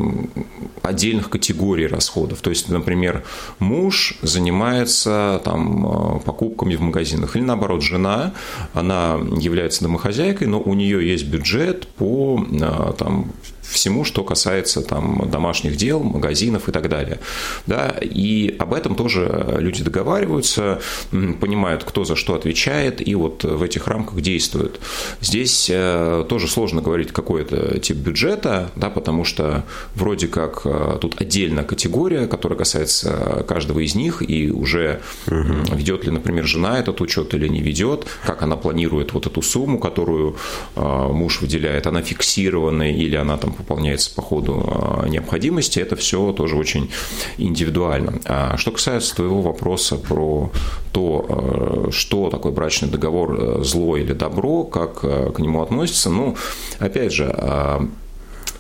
отдельных 0.83 1.31
категорий 1.31 1.87
расходов. 1.87 2.41
То 2.41 2.51
есть, 2.51 2.69
например, 2.69 3.25
муж 3.59 4.15
занимается 4.23 5.41
там, 5.45 5.87
а, 5.87 6.19
покупками 6.19 6.77
в 6.77 6.81
магазинах, 6.81 7.37
или 7.37 7.43
наоборот, 7.43 7.83
жена, 7.83 8.33
она 8.75 9.19
является 9.39 9.83
домохозяйкой, 9.83 10.47
но 10.47 10.61
у 10.61 10.75
нее 10.75 11.07
есть 11.07 11.27
бюджет 11.27 11.87
по 11.89 12.45
а, 12.63 12.93
там, 12.93 13.33
всему, 13.71 14.05
что 14.05 14.25
касается 14.25 14.83
там, 14.83 15.29
домашних 15.31 15.77
дел, 15.77 16.03
магазинов 16.03 16.69
и 16.69 16.73
так 16.73 16.89
далее. 16.89 17.21
Да? 17.67 17.97
И 18.01 18.55
об 18.59 18.75
этом 18.75 18.95
тоже 18.95 19.57
люди 19.59 19.83
договариваются, 19.83 20.81
понимают, 21.11 21.85
кто 21.85 22.05
за 22.05 22.17
что 22.17 22.35
отвечает, 22.35 23.07
и 23.07 23.15
вот 23.15 23.45
в 23.45 23.63
этих 23.63 23.87
рамках 23.87 24.21
действуют. 24.21 24.81
Здесь 25.21 25.69
э, 25.73 26.25
тоже 26.29 26.49
сложно 26.49 26.83
говорить, 26.83 27.13
какой 27.13 27.43
это 27.43 27.79
тип 27.79 27.97
бюджета, 27.97 28.71
да, 28.77 28.91
потому 28.91 29.25
что 29.25 29.65
вроде 29.95 30.29
как 30.29 30.63
э, 30.65 30.99
тут 31.01 31.21
отдельная 31.21 31.65
категория, 31.65 32.27
которая 32.27 32.59
касается 32.59 33.45
каждого 33.49 33.81
из 33.81 33.95
них, 33.95 34.23
и 34.29 34.51
уже 34.51 35.01
угу. 35.27 35.75
ведет 35.75 36.05
ли, 36.05 36.11
например, 36.11 36.47
жена 36.47 36.79
этот 36.79 37.01
учет 37.01 37.35
или 37.35 37.49
не 37.49 37.61
ведет, 37.61 38.07
как 38.25 38.43
она 38.43 38.57
планирует 38.57 39.13
вот 39.13 39.27
эту 39.27 39.43
сумму, 39.43 39.79
которую 39.79 40.37
э, 40.77 41.09
муж 41.13 41.41
выделяет, 41.41 41.87
она 41.87 42.03
фиксированная 42.03 42.93
или 42.93 43.17
она 43.17 43.37
там 43.37 43.55
пополняется 43.61 44.15
по 44.15 44.23
ходу 44.23 44.63
а, 44.67 45.07
необходимости, 45.09 45.79
это 45.79 45.97
все 45.97 46.33
тоже 46.33 46.57
очень 46.57 46.91
индивидуально. 47.39 48.21
А 48.25 48.57
что 48.57 48.73
касается 48.73 49.15
твоего 49.17 49.43
вопроса 49.43 49.97
про 49.97 50.51
то, 50.93 51.27
а, 51.29 51.91
что 51.91 52.31
такое 52.31 52.53
брачный 52.53 52.89
договор, 52.89 53.37
э, 53.39 53.63
зло 53.63 53.97
или 53.97 54.13
добро, 54.13 54.65
как 54.65 55.01
э, 55.03 55.31
к 55.35 55.39
нему 55.39 55.63
относится, 55.63 56.11
ну, 56.11 56.37
опять 56.79 57.13
же, 57.13 57.35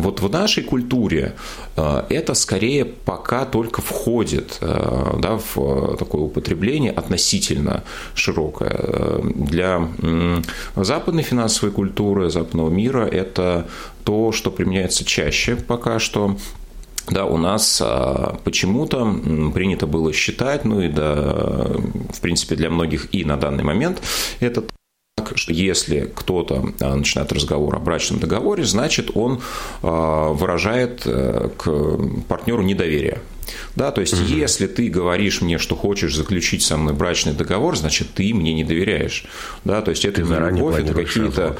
вот 0.00 0.20
в 0.20 0.30
нашей 0.30 0.62
культуре 0.62 1.34
это 1.76 2.34
скорее 2.34 2.84
пока 2.84 3.44
только 3.44 3.82
входит 3.82 4.58
да, 4.60 5.38
в 5.54 5.96
такое 5.96 6.22
употребление 6.22 6.92
относительно 6.92 7.84
широкое. 8.14 9.20
Для 9.22 9.88
западной 10.76 11.22
финансовой 11.22 11.72
культуры, 11.72 12.30
западного 12.30 12.70
мира 12.70 13.04
это 13.06 13.66
то, 14.04 14.32
что 14.32 14.50
применяется 14.50 15.04
чаще 15.04 15.56
пока 15.56 15.98
что. 15.98 16.36
Да, 17.08 17.24
у 17.24 17.38
нас 17.38 17.82
почему-то 18.44 19.04
принято 19.52 19.86
было 19.86 20.12
считать, 20.12 20.64
ну 20.64 20.80
и 20.80 20.88
да, 20.88 21.66
в 22.12 22.20
принципе 22.20 22.54
для 22.54 22.70
многих 22.70 23.12
и 23.12 23.24
на 23.24 23.36
данный 23.36 23.64
момент 23.64 24.00
это 24.38 24.62
так, 25.30 25.38
что 25.38 25.52
если 25.52 26.10
кто-то 26.14 26.72
а, 26.80 26.96
начинает 26.96 27.32
разговор 27.32 27.76
о 27.76 27.78
брачном 27.78 28.18
договоре, 28.18 28.64
значит 28.64 29.10
он 29.14 29.40
а, 29.82 30.32
выражает 30.32 31.02
э, 31.04 31.50
к 31.56 31.98
партнеру 32.28 32.62
недоверие. 32.62 33.20
Да, 33.76 33.90
то 33.90 34.00
есть, 34.00 34.14
угу. 34.14 34.22
если 34.24 34.66
ты 34.66 34.88
говоришь 34.88 35.40
мне, 35.40 35.58
что 35.58 35.76
хочешь 35.76 36.14
заключить 36.14 36.62
со 36.62 36.76
мной 36.76 36.94
брачный 36.94 37.32
договор, 37.32 37.76
значит, 37.76 38.08
ты 38.14 38.32
мне 38.34 38.54
не 38.54 38.64
доверяешь. 38.64 39.24
Да, 39.64 39.82
то 39.82 39.90
есть, 39.90 40.04
это 40.04 40.22
ты 40.22 40.28
не 40.28 40.36
любовь, 40.36 40.78
это 40.78 40.94
какие-то 40.94 41.56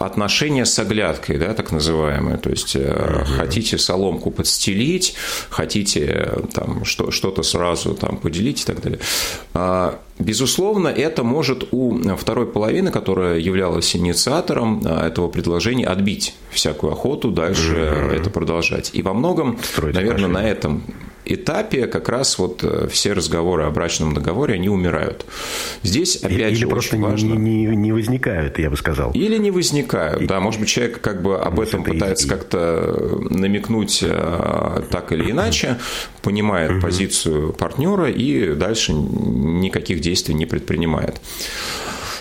отношения 0.00 0.64
с 0.64 0.78
оглядкой, 0.78 1.38
да, 1.38 1.54
так 1.54 1.72
называемые. 1.72 2.38
То 2.38 2.50
есть 2.50 2.76
угу. 2.76 3.24
хотите 3.36 3.78
соломку 3.78 4.30
подстелить, 4.30 5.14
хотите 5.48 6.04
э, 6.06 6.40
там 6.52 6.84
что, 6.84 7.10
что-то 7.10 7.42
сразу 7.42 7.94
там 7.94 8.16
поделить 8.16 8.62
и 8.62 8.64
так 8.66 8.80
далее. 8.80 8.98
А, 9.54 9.98
безусловно, 10.18 10.88
это 10.88 11.22
может 11.22 11.68
у 11.72 11.98
второй 12.16 12.46
половины, 12.46 12.90
которая 12.90 13.38
являлась 13.38 13.94
инициатором 13.96 14.82
а, 14.84 15.06
этого 15.06 15.28
предложения, 15.28 15.86
отбить 15.86 16.34
всякую 16.50 16.92
охоту 16.92 17.30
дальше 17.30 17.72
угу. 17.72 18.14
это 18.14 18.30
продолжать. 18.30 18.90
И 18.92 19.02
во 19.02 19.14
многом, 19.14 19.58
Строить 19.62 19.94
наверное, 19.94 20.26
отношения. 20.26 20.42
на 20.42 20.50
этом 20.50 20.82
этапе 21.26 21.86
как 21.86 22.08
раз 22.08 22.38
вот 22.38 22.62
э, 22.62 22.88
все 22.88 23.12
разговоры 23.12 23.64
о 23.64 23.70
брачном 23.70 24.14
договоре, 24.14 24.54
они 24.54 24.68
умирают. 24.68 25.26
Здесь, 25.82 26.16
опять 26.16 26.52
Или 26.52 26.54
же, 26.54 26.68
просто 26.68 26.96
очень 26.96 27.04
важно... 27.04 27.34
не, 27.34 27.66
не, 27.66 27.76
не 27.76 27.92
возникают, 27.92 28.58
я 28.58 28.70
бы 28.70 28.76
сказал. 28.76 29.12
Или 29.12 29.36
не 29.38 29.50
возникают, 29.50 30.22
и... 30.22 30.26
да. 30.26 30.40
Может 30.40 30.60
быть, 30.60 30.68
человек 30.68 31.00
как 31.00 31.22
бы 31.22 31.38
об 31.38 31.60
этом 31.60 31.84
пытается 31.84 32.26
и... 32.26 32.30
как-то 32.30 33.18
намекнуть 33.30 34.02
э, 34.02 34.82
так 34.90 35.12
или 35.12 35.30
иначе, 35.30 35.78
понимает 36.22 36.72
угу. 36.72 36.80
позицию 36.80 37.52
партнера 37.52 38.10
и 38.10 38.54
дальше 38.54 38.92
никаких 38.92 40.00
действий 40.00 40.34
не 40.34 40.46
предпринимает. 40.46 41.20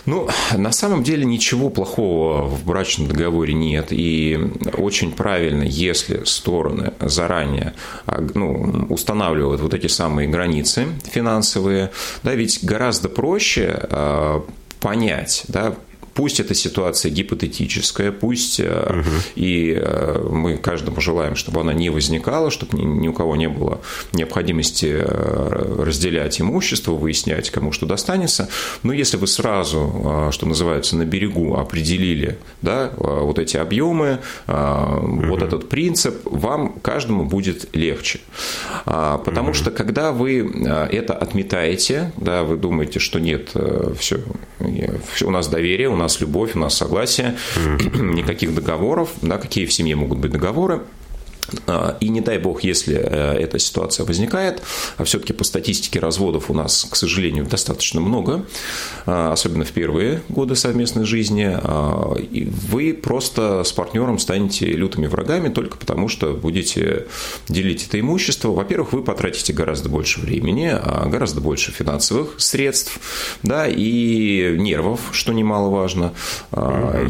Ну, 0.06 0.28
на 0.56 0.72
самом 0.72 1.04
деле 1.04 1.26
ничего 1.26 1.70
плохого 1.70 2.44
в 2.44 2.66
брачном 2.66 3.08
договоре 3.08 3.54
нет. 3.54 3.88
И 3.92 4.40
очень 4.78 5.12
правильно, 5.12 5.64
если 5.64 6.24
стороны 6.26 6.94
заранее 7.00 7.74
а, 8.06 8.26
ну, 8.34 8.86
устанавливают 8.90 9.62
вот 9.62 9.74
эти 9.74 9.88
самые 9.88 10.28
границы 10.28 10.88
финансовые, 11.04 11.92
да, 12.24 12.36
ведь 12.36 12.64
гораздо 12.64 13.10
проще 13.10 13.80
а, 13.90 14.46
понять, 14.80 15.46
да, 15.48 15.76
Пусть 16.16 16.40
эта 16.40 16.54
ситуация 16.54 17.12
гипотетическая, 17.12 18.14
пусть 18.14 18.62
угу. 18.62 19.04
и 19.36 19.78
э, 19.78 20.26
мы 20.32 20.56
каждому 20.56 21.02
желаем, 21.02 21.36
чтобы 21.36 21.60
она 21.60 21.74
не 21.74 21.90
возникала, 21.90 22.50
чтобы 22.52 22.82
ни 22.82 23.10
у 23.10 23.14
кого 23.14 23.36
не 23.36 23.50
было 23.50 23.82
необходимости 24.14 24.96
э, 24.98 25.84
разделять 25.84 26.40
имущество, 26.40 26.94
выяснять, 26.94 27.50
кому 27.50 27.74
что 27.74 27.86
достанется. 27.86 28.48
Но 28.82 28.94
если 28.94 29.18
вы 29.18 29.28
сразу, 29.28 30.30
что 30.32 30.46
называется, 30.46 30.96
на 30.96 31.04
берегу 31.04 31.58
определили 31.58 32.38
да, 32.62 32.94
вот 32.98 33.38
эти 33.38 33.58
объемы, 33.58 34.20
угу. 34.48 35.28
вот 35.28 35.42
этот 35.42 35.68
принцип, 35.68 36.22
вам 36.24 36.80
каждому 36.80 37.26
будет 37.26 37.76
легче. 37.76 38.22
А, 38.86 39.18
потому 39.18 39.50
угу. 39.50 39.56
что 39.56 39.70
когда 39.70 40.14
вы 40.14 40.50
это 40.92 41.14
отметаете, 41.14 42.14
да, 42.16 42.44
вы 42.44 42.56
думаете, 42.56 43.00
что 43.00 43.20
нет, 43.20 43.52
все, 44.00 44.22
у 45.22 45.30
нас 45.30 45.50
доверие, 45.50 45.90
у 45.90 45.98
нас 45.98 46.05
нас 46.06 46.22
любовь, 46.22 46.56
у 46.56 46.60
нас 46.60 46.78
согласие, 46.78 47.36
никаких 47.96 48.54
договоров, 48.54 49.10
да, 49.22 49.38
какие 49.38 49.66
в 49.66 49.74
семье 49.74 49.96
могут 49.96 50.20
быть 50.20 50.32
договоры. 50.32 50.82
А, 51.68 51.98
и 52.00 52.10
не 52.10 52.22
дай 52.22 52.38
бог, 52.38 52.64
если 52.64 52.96
э, 52.96 53.38
эта 53.40 53.60
ситуация 53.60 54.06
возникает, 54.06 54.62
а 54.98 55.04
все-таки 55.04 55.34
по 55.34 55.44
статистике 55.44 56.00
разводов 56.00 56.50
у 56.50 56.54
нас, 56.54 56.88
к 56.90 56.96
сожалению, 56.96 57.46
достаточно 57.46 58.02
много, 58.02 58.46
а, 59.05 59.31
особенно 59.31 59.66
в 59.66 59.72
первые 59.72 60.22
годы 60.29 60.55
совместной 60.55 61.05
жизни, 61.05 61.50
а, 61.51 62.16
вы 62.70 62.94
просто 62.94 63.64
с 63.64 63.72
партнером 63.72 64.20
станете 64.20 64.66
лютыми 64.66 65.08
врагами 65.08 65.50
только 65.50 65.77
потому, 65.77 66.08
что 66.08 66.34
будете 66.34 67.05
делить 67.48 67.86
это 67.88 68.00
имущество. 68.00 68.50
Во-первых, 68.50 68.94
вы 68.94 69.03
потратите 69.03 69.53
гораздо 69.53 69.90
больше 69.90 70.20
времени, 70.20 70.75
гораздо 71.08 71.42
больше 71.42 71.72
финансовых 71.72 72.36
средств, 72.38 73.00
да, 73.44 73.68
и 73.68 74.55
нервов, 74.58 75.10
что 75.12 75.34
немаловажно. 75.34 76.14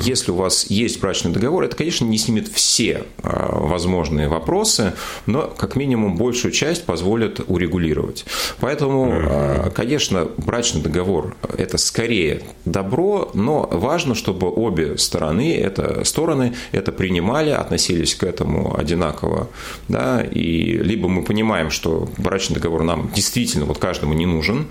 Если 0.02 0.32
у 0.32 0.36
вас 0.36 0.70
есть 0.70 1.00
брачный 1.00 1.32
договор, 1.32 1.64
это, 1.64 1.76
конечно, 1.76 2.06
не 2.06 2.18
снимет 2.18 2.48
все 2.48 3.04
возможные 3.22 4.25
сложные 4.26 4.30
вопросы, 4.30 4.94
но 5.26 5.54
как 5.58 5.76
минимум 5.76 6.18
большую 6.18 6.52
часть 6.52 6.86
позволят 6.86 7.42
урегулировать. 7.48 8.26
Поэтому, 8.60 9.10
а, 9.12 9.70
конечно, 9.70 10.28
брачный 10.38 10.82
договор– 10.82 11.36
это 11.58 11.78
скорее 11.78 12.42
добро, 12.66 13.32
но 13.34 13.68
важно, 13.72 14.16
чтобы 14.16 14.52
обе 14.52 14.98
стороны, 14.98 15.56
это, 15.58 16.04
стороны 16.04 16.54
это 16.74 16.92
принимали, 16.92 17.52
относились 17.52 18.16
к 18.16 18.24
этому 18.24 18.78
одинаково. 18.78 19.48
Да? 19.90 20.22
И 20.22 20.78
либо 20.84 21.08
мы 21.08 21.24
понимаем, 21.24 21.70
что 21.70 22.08
брачный 22.18 22.56
договор 22.56 22.84
нам 22.84 23.10
действительно 23.16 23.66
вот 23.66 23.78
каждому 23.78 24.14
не 24.14 24.26
нужен, 24.26 24.66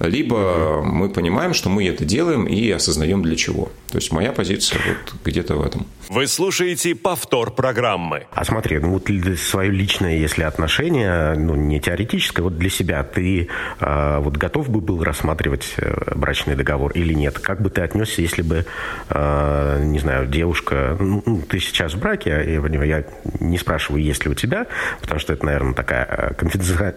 либо 0.00 0.82
мы 0.84 1.08
понимаем, 1.08 1.54
что 1.54 1.70
мы 1.70 1.88
это 1.88 2.04
делаем 2.04 2.46
и 2.46 2.70
осознаем 2.70 3.22
для 3.22 3.36
чего. 3.36 3.68
То 3.90 3.98
есть 3.98 4.12
моя 4.12 4.32
позиция 4.32 4.80
вот 4.86 5.14
где-то 5.24 5.54
в 5.56 5.66
этом. 5.66 5.86
Вы 6.08 6.26
слушаете 6.26 6.94
повтор 6.94 7.52
программы. 7.52 8.26
А 8.32 8.44
смотри, 8.44 8.78
ну 8.78 8.90
вот 8.90 9.08
свое 9.38 9.70
личное, 9.70 10.16
если 10.16 10.42
отношение, 10.42 11.34
ну 11.34 11.54
не 11.54 11.80
теоретическое, 11.80 12.42
вот 12.42 12.56
для 12.56 12.70
себя 12.70 13.02
ты 13.02 13.48
э, 13.80 14.18
вот 14.20 14.36
готов 14.36 14.68
бы 14.70 14.80
был 14.80 15.02
рассматривать 15.02 15.74
э, 15.76 16.14
брачный 16.14 16.54
договор 16.54 16.92
или 16.92 17.12
нет? 17.14 17.38
Как 17.38 17.60
бы 17.60 17.70
ты 17.70 17.82
отнесся, 17.82 18.22
если 18.22 18.42
бы, 18.42 18.64
э, 19.08 19.82
не 19.84 19.98
знаю, 19.98 20.26
девушка, 20.26 20.96
ну, 20.98 21.22
ну 21.26 21.42
ты 21.42 21.58
сейчас 21.58 21.94
в 21.94 21.98
браке, 21.98 22.32
а 22.32 22.84
я 22.84 23.04
не 23.40 23.58
спрашиваю, 23.58 24.02
есть 24.02 24.24
ли 24.24 24.30
у 24.30 24.34
тебя, 24.34 24.66
потому 25.00 25.20
что 25.20 25.32
это, 25.32 25.44
наверное, 25.44 25.74
такая 25.74 26.06
э, 26.06 26.34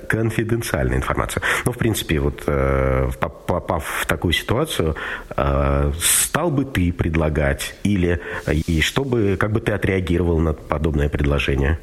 конфиденциальная 0.07 0.97
информация. 0.97 1.41
Но, 1.65 1.71
в 1.71 1.77
принципе, 1.77 2.19
вот 2.19 2.43
э, 2.45 3.09
попав 3.53 3.83
в 4.01 4.05
такую 4.05 4.33
ситуацию, 4.33 4.95
э, 5.37 5.91
стал 5.99 6.49
бы 6.49 6.65
ты 6.65 6.91
предлагать 6.91 7.75
или 7.83 8.19
и 8.67 8.81
чтобы, 8.81 9.37
как 9.39 9.51
бы 9.51 9.59
ты 9.59 9.73
отреагировал 9.73 10.39
на 10.39 10.53
подобное 10.53 11.09
предложение? 11.09 11.77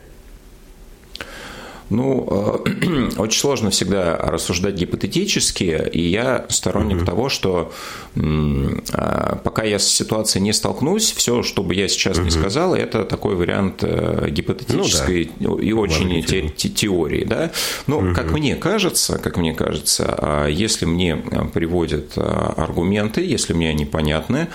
Ну, 1.91 2.63
э, 2.67 3.11
очень 3.19 3.41
сложно 3.41 3.71
всегда 3.71 4.17
рассуждать 4.17 4.77
гипотетически, 4.77 5.89
и 5.93 6.09
я 6.09 6.47
сторонник 6.49 6.99
mm-hmm. 6.99 7.05
того, 7.05 7.29
что 7.29 7.73
э, 8.15 9.37
пока 9.43 9.65
я 9.65 9.79
с 9.81 9.89
ситуацией 9.89 10.45
не 10.45 10.53
столкнусь, 10.53 11.13
все, 11.13 11.43
что 11.43 11.63
бы 11.63 11.75
я 11.75 11.89
сейчас 11.89 12.19
mm-hmm. 12.19 12.25
не 12.25 12.31
сказал, 12.31 12.75
это 12.75 13.05
такой 13.05 13.35
вариант 13.35 13.83
э, 13.83 14.29
гипотетической 14.31 15.33
ну, 15.41 15.57
да. 15.57 15.63
и 15.63 15.73
очень 15.73 16.23
те, 16.25 16.49
те, 16.49 16.69
теории, 16.69 17.25
да. 17.25 17.51
Но 17.89 18.01
mm-hmm. 18.01 18.15
как 18.15 18.31
мне 18.31 18.55
кажется, 18.55 19.19
как 19.19 19.37
мне 19.37 19.53
кажется, 19.53 20.15
а 20.17 20.47
если 20.47 20.87
мне 20.87 21.17
приводят 21.53 22.17
аргументы, 22.17 23.25
если 23.25 23.53
мне 23.53 23.71
они 23.71 23.85
понятны, 23.85 24.47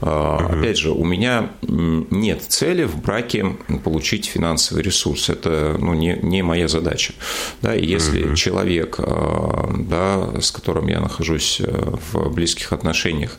mm-hmm. 0.00 0.60
опять 0.60 0.78
же, 0.78 0.92
у 0.92 1.04
меня 1.04 1.50
нет 1.62 2.42
цели 2.46 2.84
в 2.84 2.96
браке 3.00 3.56
получить 3.82 4.26
финансовый 4.26 4.82
ресурс. 4.82 5.28
Это 5.30 5.76
ну, 5.80 5.92
не, 5.94 6.16
не 6.22 6.42
моя 6.42 6.68
задача 6.68 6.75
задача. 6.76 7.14
Да, 7.62 7.74
и 7.74 7.84
если 7.84 8.24
mm-hmm. 8.24 8.34
человек, 8.34 8.96
э, 8.98 9.74
да, 9.78 10.40
с 10.40 10.50
которым 10.50 10.88
я 10.88 11.00
нахожусь 11.00 11.60
э, 11.60 11.94
в 12.12 12.30
близких 12.30 12.72
отношениях, 12.72 13.38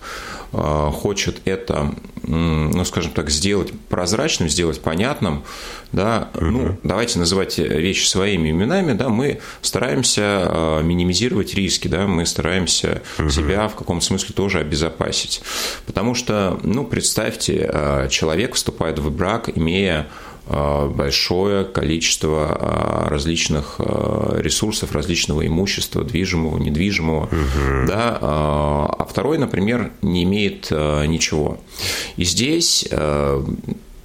э, 0.54 0.91
хочет 0.93 1.41
это, 1.45 1.93
ну, 2.23 2.84
скажем 2.86 3.12
так, 3.12 3.30
сделать 3.30 3.71
прозрачным, 3.89 4.50
сделать 4.50 4.82
понятным, 4.82 5.43
да, 5.91 6.30
uh 6.34 6.47
ну, 6.58 6.78
давайте 6.84 7.19
называть 7.19 7.58
вещи 7.60 8.08
своими 8.08 8.50
именами, 8.50 8.93
да, 8.93 9.10
мы 9.10 9.39
стараемся 9.62 10.82
минимизировать 10.84 11.54
риски, 11.54 11.88
да, 11.88 12.08
мы 12.08 12.26
стараемся 12.26 13.02
uh 13.17 13.30
себя 13.30 13.67
в 13.67 13.76
каком 13.76 14.02
смысле 14.02 14.34
тоже 14.36 14.60
обезопасить. 14.60 15.41
Потому 15.86 16.15
что, 16.15 16.60
ну, 16.63 16.84
представьте, 16.86 18.08
человек 18.10 18.56
вступает 18.56 19.00
в 19.00 19.10
брак, 19.12 19.50
имея 19.56 20.08
большое 20.49 21.65
количество 21.65 23.05
э, 23.05 23.10
различных 23.10 23.75
э, 23.79 24.39
ресурсов, 24.41 24.91
различного 24.93 25.45
имущества, 25.45 26.03
движимого, 26.03 26.57
недвижимого, 26.57 27.23
угу. 27.23 27.88
да, 27.88 28.17
а 28.21 29.07
второй, 29.10 29.38
например, 29.38 29.91
не 30.01 30.23
имеет 30.23 30.71
ничего. 30.71 31.60
И 32.17 32.23
здесь 32.23 32.88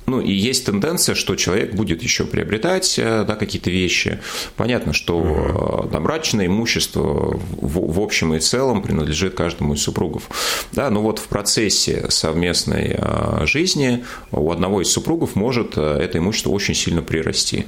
ну, 0.06 0.20
и 0.20 0.32
есть 0.32 0.66
тенденция, 0.66 1.14
что 1.14 1.36
человек 1.36 1.74
будет 1.74 2.02
еще 2.02 2.24
приобретать 2.24 2.98
э, 2.98 3.24
да, 3.26 3.36
какие-то 3.36 3.70
вещи. 3.70 4.20
Понятно, 4.56 4.92
что 4.92 5.88
да, 5.92 6.00
брачное 6.00 6.46
имущество 6.46 7.40
в, 7.50 7.92
в 7.92 8.00
общем 8.00 8.34
и 8.34 8.40
целом 8.40 8.82
принадлежит 8.82 9.34
каждому 9.34 9.74
из 9.74 9.82
супругов. 9.82 10.28
Да, 10.72 10.90
но 10.90 11.02
вот 11.02 11.18
в 11.18 11.28
процессе 11.28 12.06
совместной 12.08 12.98
жизни 13.46 14.04
у 14.30 14.50
одного 14.50 14.82
из 14.82 14.88
супругов 14.88 15.34
может 15.34 15.76
это 15.76 16.18
имущество 16.18 16.50
очень 16.50 16.74
сильно 16.74 17.02
прирасти. 17.02 17.66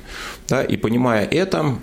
Да, 0.49 0.63
и 0.63 0.77
понимая 0.77 1.25
это, 1.25 1.79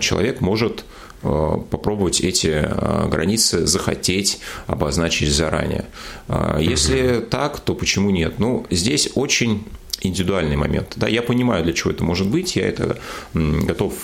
человек 0.00 0.40
может 0.40 0.84
Э, 1.24 1.56
попробовать 1.70 2.20
эти 2.20 2.48
э, 2.48 3.08
границы 3.08 3.64
захотеть 3.64 4.40
обозначить 4.66 5.30
заранее. 5.30 5.84
Э, 6.26 6.58
если 6.60 7.18
угу. 7.18 7.26
так, 7.26 7.60
то 7.60 7.76
почему 7.76 8.10
нет? 8.10 8.40
Ну, 8.40 8.66
здесь 8.70 9.08
очень 9.14 9.64
индивидуальный 10.00 10.56
момент. 10.56 10.94
Да, 10.96 11.08
я 11.08 11.22
понимаю, 11.22 11.64
для 11.64 11.72
чего 11.72 11.92
это 11.92 12.04
может 12.04 12.28
быть, 12.28 12.56
я 12.56 12.68
это 12.68 12.98
готов 13.34 13.94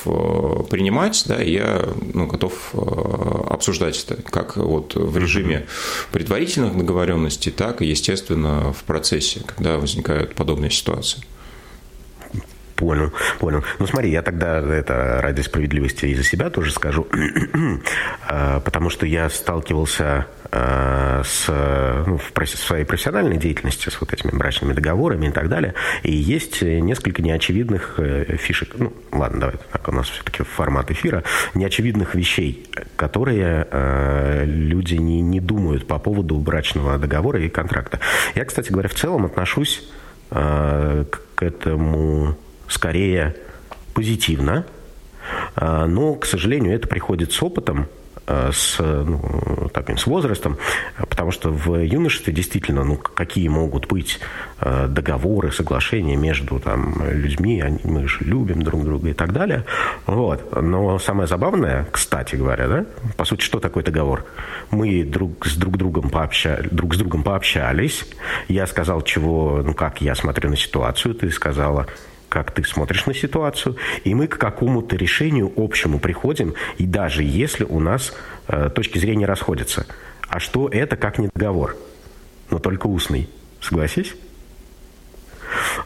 принимать, 0.70 1.24
да, 1.27 1.40
я 1.40 1.83
ну, 2.14 2.27
готов 2.27 2.74
обсуждать 2.74 4.05
это 4.05 4.22
как 4.22 4.57
вот 4.57 4.94
в 4.94 5.16
режиме 5.18 5.66
предварительных 6.12 6.77
договоренностей, 6.77 7.51
так 7.51 7.83
и, 7.83 7.87
естественно, 7.87 8.72
в 8.72 8.85
процессе, 8.85 9.40
когда 9.46 9.79
возникают 9.79 10.35
подобные 10.35 10.70
ситуации. 10.70 11.22
Понял, 12.79 13.12
понял. 13.40 13.64
Ну 13.81 13.88
смотри, 13.88 14.12
я 14.12 14.22
тогда 14.22 14.61
это 14.61 15.18
ради 15.20 15.40
справедливости 15.40 16.07
и 16.07 16.14
за 16.14 16.22
себя 16.22 16.48
тоже 16.48 16.70
скажу, 16.70 17.09
а, 18.29 18.61
потому 18.61 18.88
что 18.88 19.05
я 19.05 19.29
сталкивался 19.31 20.29
с, 20.51 21.45
ну, 22.07 22.17
в 22.19 22.47
своей 22.47 22.85
профессиональной 22.85 23.37
деятельности 23.37 23.91
с 23.91 24.01
вот 24.01 24.13
этими 24.13 24.31
брачными 24.31 24.73
договорами 24.73 25.27
и 25.27 25.31
так 25.31 25.49
далее. 25.49 25.75
И 26.03 26.15
есть 26.15 26.63
несколько 26.63 27.23
неочевидных 27.23 27.95
э, 27.99 28.37
фишек. 28.37 28.71
Ну, 28.79 28.93
ладно, 29.13 29.41
давай, 29.41 29.57
так 29.73 29.89
у 29.89 29.93
нас 29.93 30.09
все-таки 30.09 30.43
формат 30.45 30.91
эфира. 30.91 31.23
Неочевидных 31.55 32.15
вещей, 32.15 32.67
которые 32.97 33.67
э, 33.71 34.45
люди 34.47 34.95
не, 34.95 35.21
не 35.21 35.41
думают 35.41 35.87
по 35.87 35.99
поводу 35.99 36.37
брачного 36.37 36.99
договора 36.99 37.41
и 37.41 37.49
контракта. 37.49 38.01
Я, 38.35 38.45
кстати 38.45 38.73
говоря, 38.73 38.89
в 38.89 38.95
целом 38.95 39.27
отношусь 39.27 39.87
э, 40.31 41.05
к 41.35 41.43
этому 41.43 42.37
скорее 42.69 43.35
позитивно, 43.95 44.67
а, 45.57 45.87
но, 45.87 46.15
к 46.15 46.27
сожалению, 46.27 46.75
это 46.75 46.89
приходит 46.89 47.33
с 47.33 47.43
опытом, 47.43 47.89
с, 48.29 48.79
ну, 48.79 49.71
так, 49.73 49.88
с 49.99 50.07
возрастом, 50.07 50.59
потому 51.09 51.31
что 51.31 51.51
в 51.51 51.77
юношестве 51.83 52.33
действительно, 52.33 52.85
ну, 52.85 52.97
какие 52.97 53.49
могут 53.49 53.87
быть 53.88 54.21
а, 54.61 54.87
договоры, 54.87 55.51
соглашения 55.51 56.17
между 56.17 56.59
там, 56.59 57.03
людьми, 57.11 57.61
они, 57.61 57.79
мы 57.85 58.07
же 58.07 58.19
любим 58.21 58.62
друг 58.62 58.85
друга 58.85 59.09
и 59.09 59.12
так 59.14 59.33
далее. 59.33 59.64
Вот. 60.07 60.61
Но 60.61 60.99
самое 60.99 61.27
забавное, 61.27 61.87
кстати 61.91 62.37
говоря, 62.37 62.69
да, 62.69 62.85
по 63.17 63.25
сути, 63.25 63.43
что 63.43 63.61
такое 63.61 63.83
договор? 63.83 64.27
Мы 64.71 65.05
друг 65.05 65.47
с 65.47 65.57
друг 65.57 65.77
другом 65.79 66.11
пообщались, 66.11 66.71
друг 66.71 66.95
с 66.95 66.99
другом 66.99 67.23
пообщались, 67.23 68.05
я 68.49 68.67
сказал, 68.67 69.03
чего, 69.03 69.62
ну, 69.64 69.75
как 69.75 70.01
я 70.01 70.14
смотрю 70.14 70.51
на 70.51 70.57
ситуацию, 70.57 71.14
ты 71.14 71.31
сказала, 71.31 71.87
как 72.29 72.53
ты 72.53 72.64
смотришь 72.64 73.07
на 73.07 73.14
ситуацию, 73.14 73.77
и 74.05 74.14
мы 74.14 74.27
к 74.27 74.38
какому-то 74.38 74.97
решению 74.97 75.53
общему 75.57 75.99
приходим, 75.99 76.55
и 76.77 76.87
даже 76.87 77.23
если 77.23 77.64
у 77.64 77.81
нас 77.81 78.12
э, 78.49 78.71
точки 78.75 78.99
зрения 78.99 79.27
расходятся. 79.27 79.87
А 80.29 80.41
что 80.41 80.69
это, 80.69 80.97
как 80.97 81.19
не 81.19 81.31
договор? 81.35 81.77
Но 82.51 82.59
только 82.59 82.87
устный. 82.87 83.29
Согласись? 83.61 84.14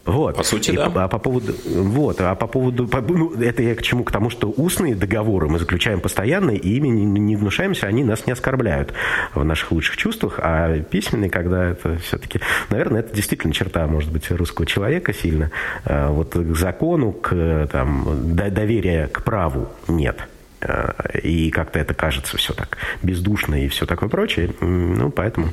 Вот. 0.05 0.37
По 0.37 0.43
сути, 0.43 0.73
и, 0.73 0.77
да. 0.77 0.91
А 0.95 1.09
по 1.09 1.19
поводу, 1.19 1.55
вот, 1.65 2.21
а 2.21 2.35
по 2.35 2.47
поводу, 2.47 2.89
по, 2.89 3.01
ну, 3.01 3.33
это 3.41 3.63
я 3.63 3.75
к 3.77 3.83
чему? 3.83 4.03
К 4.03 4.11
тому, 4.11 4.31
что 4.31 4.49
устные 4.49 4.97
договоры 4.97 5.49
мы 5.49 5.59
заключаем 5.59 6.01
постоянно, 6.01 6.51
и 6.51 6.77
ими 6.77 6.89
не, 6.89 7.05
не 7.05 7.37
внушаемся, 7.37 7.87
они 7.87 8.03
нас 8.03 8.27
не 8.27 8.33
оскорбляют 8.33 8.93
в 9.35 9.45
наших 9.45 9.71
лучших 9.71 9.97
чувствах, 9.97 10.41
а 10.43 10.81
письменные, 10.81 11.31
когда 11.31 11.71
это 11.71 11.99
все-таки, 11.99 12.41
наверное, 12.71 13.01
это 13.01 13.15
действительно 13.15 13.53
черта, 13.53 13.87
может 13.87 14.11
быть, 14.11 14.29
русского 14.31 14.67
человека 14.67 15.13
сильно. 15.13 15.51
А 15.85 16.11
вот 16.11 16.35
к 16.35 16.57
закону, 16.57 17.13
к 17.13 17.69
там, 17.71 18.35
доверия 18.35 19.07
к 19.07 19.23
праву 19.23 19.69
нет 19.87 20.29
а, 20.61 20.95
и 21.23 21.51
как-то 21.51 21.79
это 21.79 21.95
кажется 21.95 22.37
все 22.37 22.55
так 22.55 22.77
бездушно 23.03 23.65
и 23.65 23.69
все 23.69 23.87
такое 23.87 24.09
прочее. 24.09 24.53
Ну, 24.61 25.11
поэтому 25.11 25.49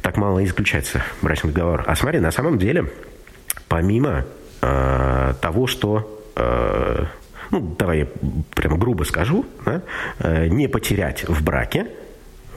так 0.00 0.16
мало 0.16 0.40
и 0.40 0.46
заключается 0.46 1.02
брачный 1.22 1.52
договор. 1.52 1.84
А 1.86 1.94
смотри, 1.94 2.18
на 2.18 2.32
самом 2.32 2.58
деле 2.58 2.90
помимо 3.72 4.26
э, 4.60 5.32
того, 5.40 5.66
что 5.66 6.22
э, 6.36 7.06
ну, 7.50 7.74
давай 7.78 8.00
я 8.00 8.06
прямо 8.54 8.76
грубо 8.76 9.04
скажу, 9.04 9.46
да, 9.64 9.80
э, 10.18 10.48
не 10.48 10.68
потерять 10.68 11.26
в 11.26 11.42
браке, 11.42 11.86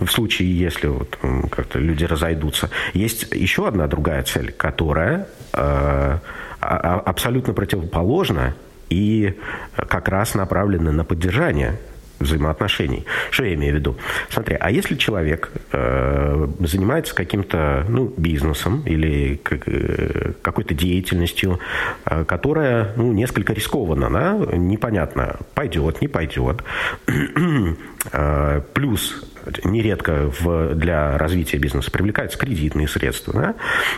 в 0.01 0.09
случае, 0.09 0.59
если 0.59 0.87
вот 0.87 1.17
как-то 1.51 1.79
люди 1.79 2.03
разойдутся. 2.03 2.69
Есть 2.93 3.31
еще 3.31 3.65
одна 3.65 3.87
другая 3.87 4.23
цель, 4.23 4.51
которая 4.51 5.29
э, 5.53 6.17
абсолютно 6.59 7.53
противоположна 7.53 8.53
и 8.89 9.39
как 9.77 10.09
раз 10.09 10.35
направлена 10.35 10.91
на 10.91 11.05
поддержание 11.05 11.79
взаимоотношений. 12.19 13.05
Что 13.31 13.45
я 13.45 13.53
имею 13.55 13.73
в 13.73 13.77
виду? 13.77 13.95
Смотри, 14.29 14.57
а 14.59 14.71
если 14.71 14.95
человек 14.95 15.51
э, 15.71 16.47
занимается 16.59 17.15
каким-то 17.15 17.85
ну, 17.87 18.13
бизнесом 18.17 18.83
или 18.85 19.35
как, 19.43 19.67
э, 19.67 20.33
какой-то 20.41 20.73
деятельностью, 20.73 21.59
э, 22.05 22.23
которая 22.25 22.93
ну, 22.95 23.11
несколько 23.11 23.53
рискована, 23.53 24.09
да? 24.09 24.33
непонятно, 24.55 25.37
пойдет, 25.53 26.01
не 26.01 26.07
пойдет, 26.07 26.63
э, 28.11 28.61
плюс 28.73 29.23
нередко 29.63 30.31
в, 30.39 30.75
для 30.75 31.17
развития 31.17 31.57
бизнеса 31.57 31.91
привлекаются 31.91 32.37
кредитные 32.37 32.87
средства, 32.87 33.33
да? 33.33 33.55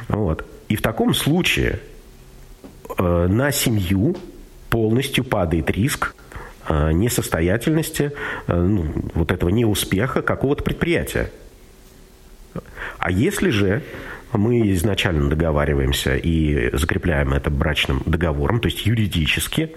вот. 0.08 0.45
и 0.67 0.75
в 0.75 0.82
таком 0.82 1.13
случае 1.13 1.80
э, 2.97 3.27
на 3.30 3.51
семью 3.51 4.15
полностью 4.69 5.23
падает 5.23 5.71
риск 5.71 6.13
несостоятельности, 6.69 8.12
э, 8.47 8.56
ну, 8.56 8.86
вот 9.13 9.32
этого 9.32 9.49
неуспеха 9.49 10.21
какого-то 10.21 10.63
предприятия. 10.63 11.32
А 12.97 13.12
если 13.12 13.49
же 13.49 13.84
мы 14.34 14.71
изначально 14.73 15.30
договариваемся 15.30 16.17
и 16.17 16.75
закрепляем 16.75 17.34
это 17.34 17.49
брачным 17.49 18.01
договором, 18.06 18.60
то 18.60 18.67
есть 18.67 18.86
юридически, 18.86 19.71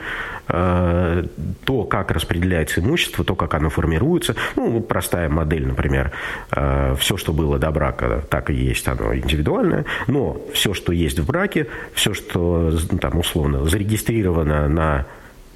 э, 0.49 1.25
то, 1.65 1.85
как 1.85 2.11
распределяется 2.11 2.81
имущество, 2.81 3.25
то, 3.25 3.37
как 3.37 3.55
оно 3.55 3.71
формируется, 3.71 4.35
ну, 4.57 4.81
простая 4.81 5.29
модель, 5.29 5.67
например, 5.67 6.13
все, 6.51 7.17
что 7.17 7.33
было 7.33 7.59
до 7.59 7.71
брака, 7.71 8.25
так 8.29 8.51
и 8.51 8.55
есть, 8.55 8.89
оно 8.89 9.15
индивидуальное, 9.15 9.85
но 10.09 10.41
все, 10.53 10.75
что 10.75 10.93
есть 10.93 11.21
в 11.21 11.27
браке, 11.27 11.69
все, 11.95 12.13
что 12.13 12.77
там 13.01 13.19
условно 13.19 13.67
зарегистрировано 13.67 14.69
на 14.69 15.07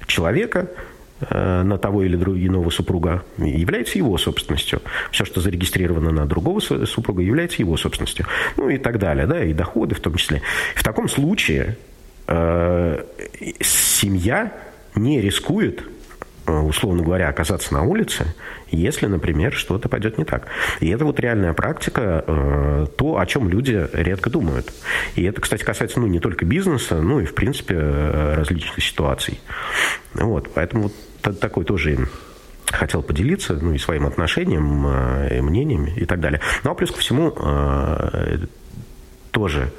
человека, 0.07 0.69
Э, 0.69 0.94
на 1.31 1.77
того 1.77 2.03
или 2.03 2.15
иного 2.15 2.69
супруга 2.69 3.23
является 3.37 3.97
его 3.97 4.17
собственностью. 4.17 4.81
Все, 5.11 5.23
что 5.25 5.41
зарегистрировано 5.41 6.11
на 6.11 6.25
другого 6.25 6.59
супруга, 6.59 7.21
является 7.21 7.61
его 7.61 7.77
собственностью. 7.77 8.25
Ну 8.57 8.69
и 8.69 8.77
так 8.77 8.99
далее, 8.99 9.25
да, 9.25 9.43
и 9.43 9.53
доходы 9.53 9.95
в 9.95 9.99
том 10.01 10.15
числе. 10.15 10.41
В 10.75 10.83
таком 10.83 11.07
случае 11.07 11.77
э, 12.27 13.03
семья 13.61 14.51
не 14.95 15.21
рискует 15.21 15.81
э, 15.81 15.94
условно 16.47 17.03
говоря, 17.03 17.29
оказаться 17.29 17.73
на 17.73 17.83
улице, 17.83 18.35
если, 18.69 19.07
например, 19.07 19.53
что-то 19.53 19.89
пойдет 19.89 20.17
не 20.17 20.25
так. 20.25 20.47
И 20.79 20.89
это 20.89 21.05
вот 21.05 21.19
реальная 21.19 21.53
практика, 21.53 22.23
э, 22.25 22.87
то, 22.97 23.17
о 23.17 23.25
чем 23.25 23.49
люди 23.49 23.87
редко 23.93 24.29
думают. 24.29 24.71
И 25.15 25.23
это, 25.23 25.41
кстати, 25.41 25.63
касается 25.63 25.99
ну, 25.99 26.07
не 26.07 26.19
только 26.19 26.45
бизнеса, 26.45 27.01
но 27.01 27.19
и, 27.21 27.25
в 27.25 27.33
принципе, 27.33 27.77
различных 27.77 28.83
ситуаций. 28.83 29.39
Вот, 30.13 30.51
поэтому 30.53 30.91
вот 31.23 31.39
такой 31.39 31.65
тоже 31.65 32.07
хотел 32.71 33.01
поделиться, 33.03 33.53
ну, 33.53 33.73
и 33.73 33.77
своим 33.77 34.05
отношением, 34.05 34.85
э, 34.87 35.37
и 35.37 35.41
мнениями 35.41 35.93
и 35.95 36.05
так 36.05 36.19
далее. 36.19 36.41
Ну, 36.63 36.71
а 36.71 36.75
плюс 36.75 36.91
ко 36.91 36.99
всему, 36.99 37.33
э, 37.37 38.39
тоже 39.31 39.71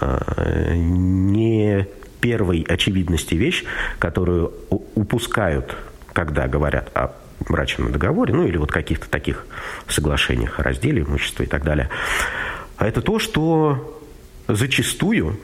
э, 0.00 0.74
не 0.76 1.86
первой 2.20 2.62
очевидности 2.62 3.34
вещь, 3.34 3.64
которую 3.98 4.52
упускают, 4.94 5.76
когда 6.14 6.48
говорят 6.48 6.90
о 6.94 7.12
брачном 7.46 7.92
договоре, 7.92 8.32
ну, 8.32 8.46
или 8.46 8.56
вот 8.56 8.72
каких-то 8.72 9.10
таких 9.10 9.46
соглашениях 9.86 10.58
о 10.58 10.62
разделе 10.62 11.02
имущества 11.02 11.42
и 11.42 11.46
так 11.46 11.62
далее. 11.62 11.90
А 12.78 12.86
это 12.86 13.02
то, 13.02 13.18
что 13.18 14.00
зачастую 14.48 15.38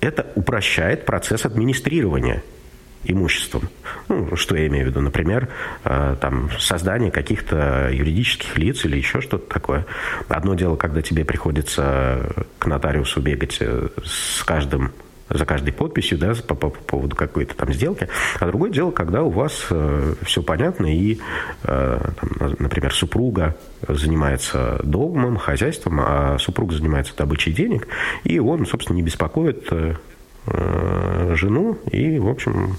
это 0.00 0.30
упрощает 0.36 1.04
процесс 1.04 1.44
администрирования– 1.44 2.44
имуществом. 3.04 3.68
Ну, 4.08 4.36
что 4.36 4.56
я 4.56 4.66
имею 4.66 4.86
в 4.86 4.88
виду? 4.88 5.00
Например, 5.00 5.48
э, 5.84 6.16
там, 6.20 6.50
создание 6.58 7.10
каких-то 7.10 7.90
юридических 7.92 8.56
лиц 8.58 8.84
или 8.84 8.96
еще 8.96 9.20
что-то 9.20 9.48
такое. 9.52 9.86
Одно 10.28 10.54
дело, 10.54 10.76
когда 10.76 11.02
тебе 11.02 11.24
приходится 11.24 12.30
к 12.58 12.66
нотариусу 12.66 13.20
бегать 13.20 13.58
э, 13.60 13.88
с 14.04 14.42
каждым 14.42 14.92
за 15.30 15.44
каждой 15.44 15.72
подписью, 15.72 16.18
да, 16.18 16.34
по, 16.46 16.54
по, 16.54 16.70
по 16.70 16.82
поводу 16.82 17.16
какой-то 17.16 17.54
там 17.54 17.72
сделки. 17.72 18.08
А 18.38 18.46
другое 18.46 18.70
дело, 18.70 18.90
когда 18.90 19.22
у 19.22 19.30
вас 19.30 19.66
э, 19.70 20.14
все 20.22 20.42
понятно, 20.42 20.86
и, 20.86 21.18
э, 21.64 22.10
там, 22.20 22.54
например, 22.58 22.94
супруга 22.94 23.56
занимается 23.86 24.80
домом, 24.82 25.36
хозяйством, 25.36 26.00
а 26.00 26.38
супруг 26.38 26.72
занимается 26.72 27.16
добычей 27.16 27.52
денег, 27.52 27.88
и 28.24 28.38
он, 28.38 28.66
собственно, 28.66 28.96
не 28.96 29.02
беспокоит 29.02 29.66
э, 29.70 29.94
э 30.46 31.34
жену, 31.34 31.78
и, 31.92 32.18
в 32.18 32.28
общем, 32.28 32.78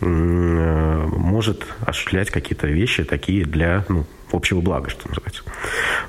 э, 0.00 1.06
может 1.16 1.66
осуществлять 1.80 2.30
какие-то 2.30 2.66
вещи 2.66 3.04
такие 3.04 3.44
для 3.44 3.84
ну, 3.88 4.04
общего 4.30 4.60
блага, 4.60 4.90
что 4.90 5.08
называется. 5.08 5.42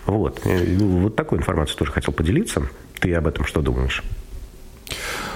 Вот. 0.05 0.41
Э, 0.45 0.77
вот 0.77 1.15
такой 1.15 1.39
информацией 1.39 1.77
тоже 1.77 1.91
хотел 1.91 2.13
поделиться. 2.13 2.67
Ты 2.99 3.13
об 3.13 3.27
этом 3.27 3.45
что 3.45 3.61
думаешь? 3.61 4.03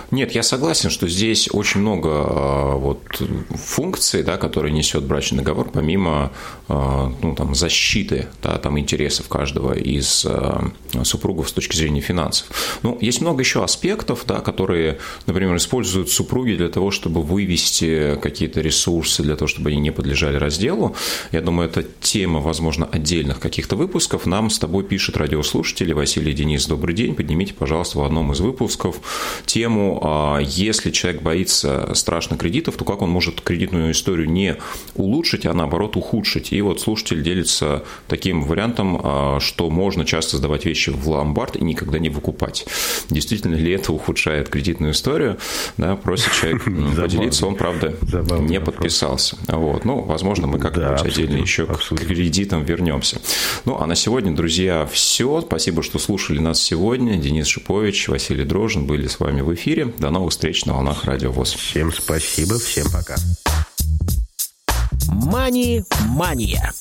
Нет, 0.10 0.32
я 0.32 0.44
согласен, 0.44 0.90
что 0.90 1.08
здесь 1.08 1.50
очень 1.52 1.82
много 1.82 2.10
а, 2.10 2.76
вот, 2.76 3.02
функций, 3.50 4.24
да, 4.24 4.38
которые 4.38 4.72
несет 4.72 5.04
брачный 5.04 5.40
договор, 5.40 5.70
помимо 5.70 6.32
а, 6.70 7.12
ну, 7.22 7.36
там, 7.36 7.56
защиты 7.56 8.28
да, 8.42 8.58
там, 8.58 8.80
интересов 8.80 9.28
каждого 9.28 9.74
из 9.74 10.26
а, 10.26 10.72
супругов 11.04 11.50
с 11.50 11.52
точки 11.52 11.76
зрения 11.76 12.00
финансов. 12.00 12.80
Ну, 12.84 12.98
есть 13.02 13.20
много 13.20 13.42
еще 13.42 13.64
аспектов, 13.64 14.24
да, 14.26 14.40
которые, 14.40 15.00
например, 15.26 15.58
используют 15.58 16.10
супруги 16.10 16.56
для 16.56 16.70
того, 16.70 16.92
чтобы 16.92 17.22
вывести 17.22 18.18
какие-то 18.22 18.62
ресурсы, 18.62 19.24
для 19.24 19.36
того, 19.36 19.48
чтобы 19.48 19.72
они 19.72 19.80
не 19.80 19.92
подлежали 19.92 20.38
разделу. 20.38 20.96
Я 21.34 21.42
думаю, 21.42 21.70
это 21.70 21.84
тема, 21.84 22.40
возможно, 22.40 22.88
отдельных 22.90 23.42
каких-то 23.42 23.76
выпусков. 23.76 24.26
Нам 24.26 24.50
с 24.50 24.58
тобой 24.58 24.86
пишет 24.86 25.18
радиослушатели 25.18 25.92
Василий 25.92 26.32
Денис, 26.32 26.66
добрый 26.66 26.96
день. 26.96 27.14
Поднимите, 27.14 27.54
пожалуйста, 27.54 28.00
в 28.00 28.04
одном 28.04 28.32
из 28.32 28.40
выпусков 28.40 29.02
тему 29.46 29.97
а 30.02 30.40
если 30.40 30.92
человек 30.92 31.22
боится 31.22 31.94
страшно 31.94 32.38
кредитов, 32.38 32.76
то 32.76 32.86
как 32.86 33.02
он 33.02 33.10
может 33.10 33.42
кредитную 33.42 33.92
историю 33.92 34.30
не 34.30 34.58
улучшить, 34.96 35.46
а 35.46 35.54
наоборот 35.54 35.96
ухудшить? 35.96 36.52
И 36.52 36.62
вот 36.62 36.82
слушатель 36.82 37.24
делится 37.24 37.84
таким 38.08 38.44
вариантом, 38.44 39.00
а, 39.04 39.40
что 39.40 39.70
можно 39.70 40.06
часто 40.06 40.38
сдавать 40.38 40.66
вещи 40.66 40.90
в 40.90 41.10
ломбард 41.10 41.56
и 41.56 41.64
никогда 41.64 42.00
не 42.00 42.10
выкупать. 42.10 42.66
Действительно 43.10 43.56
ли 43.56 43.72
это 43.72 43.94
ухудшает 43.94 44.50
кредитную 44.50 44.94
историю? 44.94 45.38
Да, 45.78 45.96
просит 45.96 46.32
человек 46.34 46.64
поделиться, 46.64 47.48
он, 47.48 47.56
правда, 47.56 47.96
не 48.40 48.60
подписался. 48.60 49.38
Вот. 49.48 49.86
Ну, 49.86 50.02
возможно, 50.02 50.48
мы 50.48 50.60
как-нибудь 50.60 51.02
отдельно 51.02 51.38
еще 51.38 51.66
к 51.66 51.80
кредитам 51.96 52.64
вернемся. 52.64 53.22
Ну, 53.66 53.78
а 53.80 53.86
на 53.86 53.96
сегодня, 53.96 54.36
друзья, 54.36 54.88
все. 54.92 55.42
Спасибо, 55.42 55.84
что 55.84 56.00
слушали 56.00 56.40
нас 56.40 56.62
сегодня. 56.62 57.18
Денис 57.18 57.48
Шипович, 57.48 58.10
Василий 58.10 58.44
Дрожин 58.44 58.86
были 58.86 59.08
с 59.08 59.20
вами 59.20 59.42
в 59.42 59.54
эфире. 59.54 59.87
До 59.98 60.10
новых 60.10 60.32
встреч 60.32 60.66
на 60.66 60.74
волнах 60.74 61.06
Радио 61.06 61.32
ВОЗ. 61.32 61.54
Всем 61.54 61.94
спасибо, 61.94 62.60
всем 62.60 62.90
пока. 62.92 63.16
Мани-мания. 65.08 66.74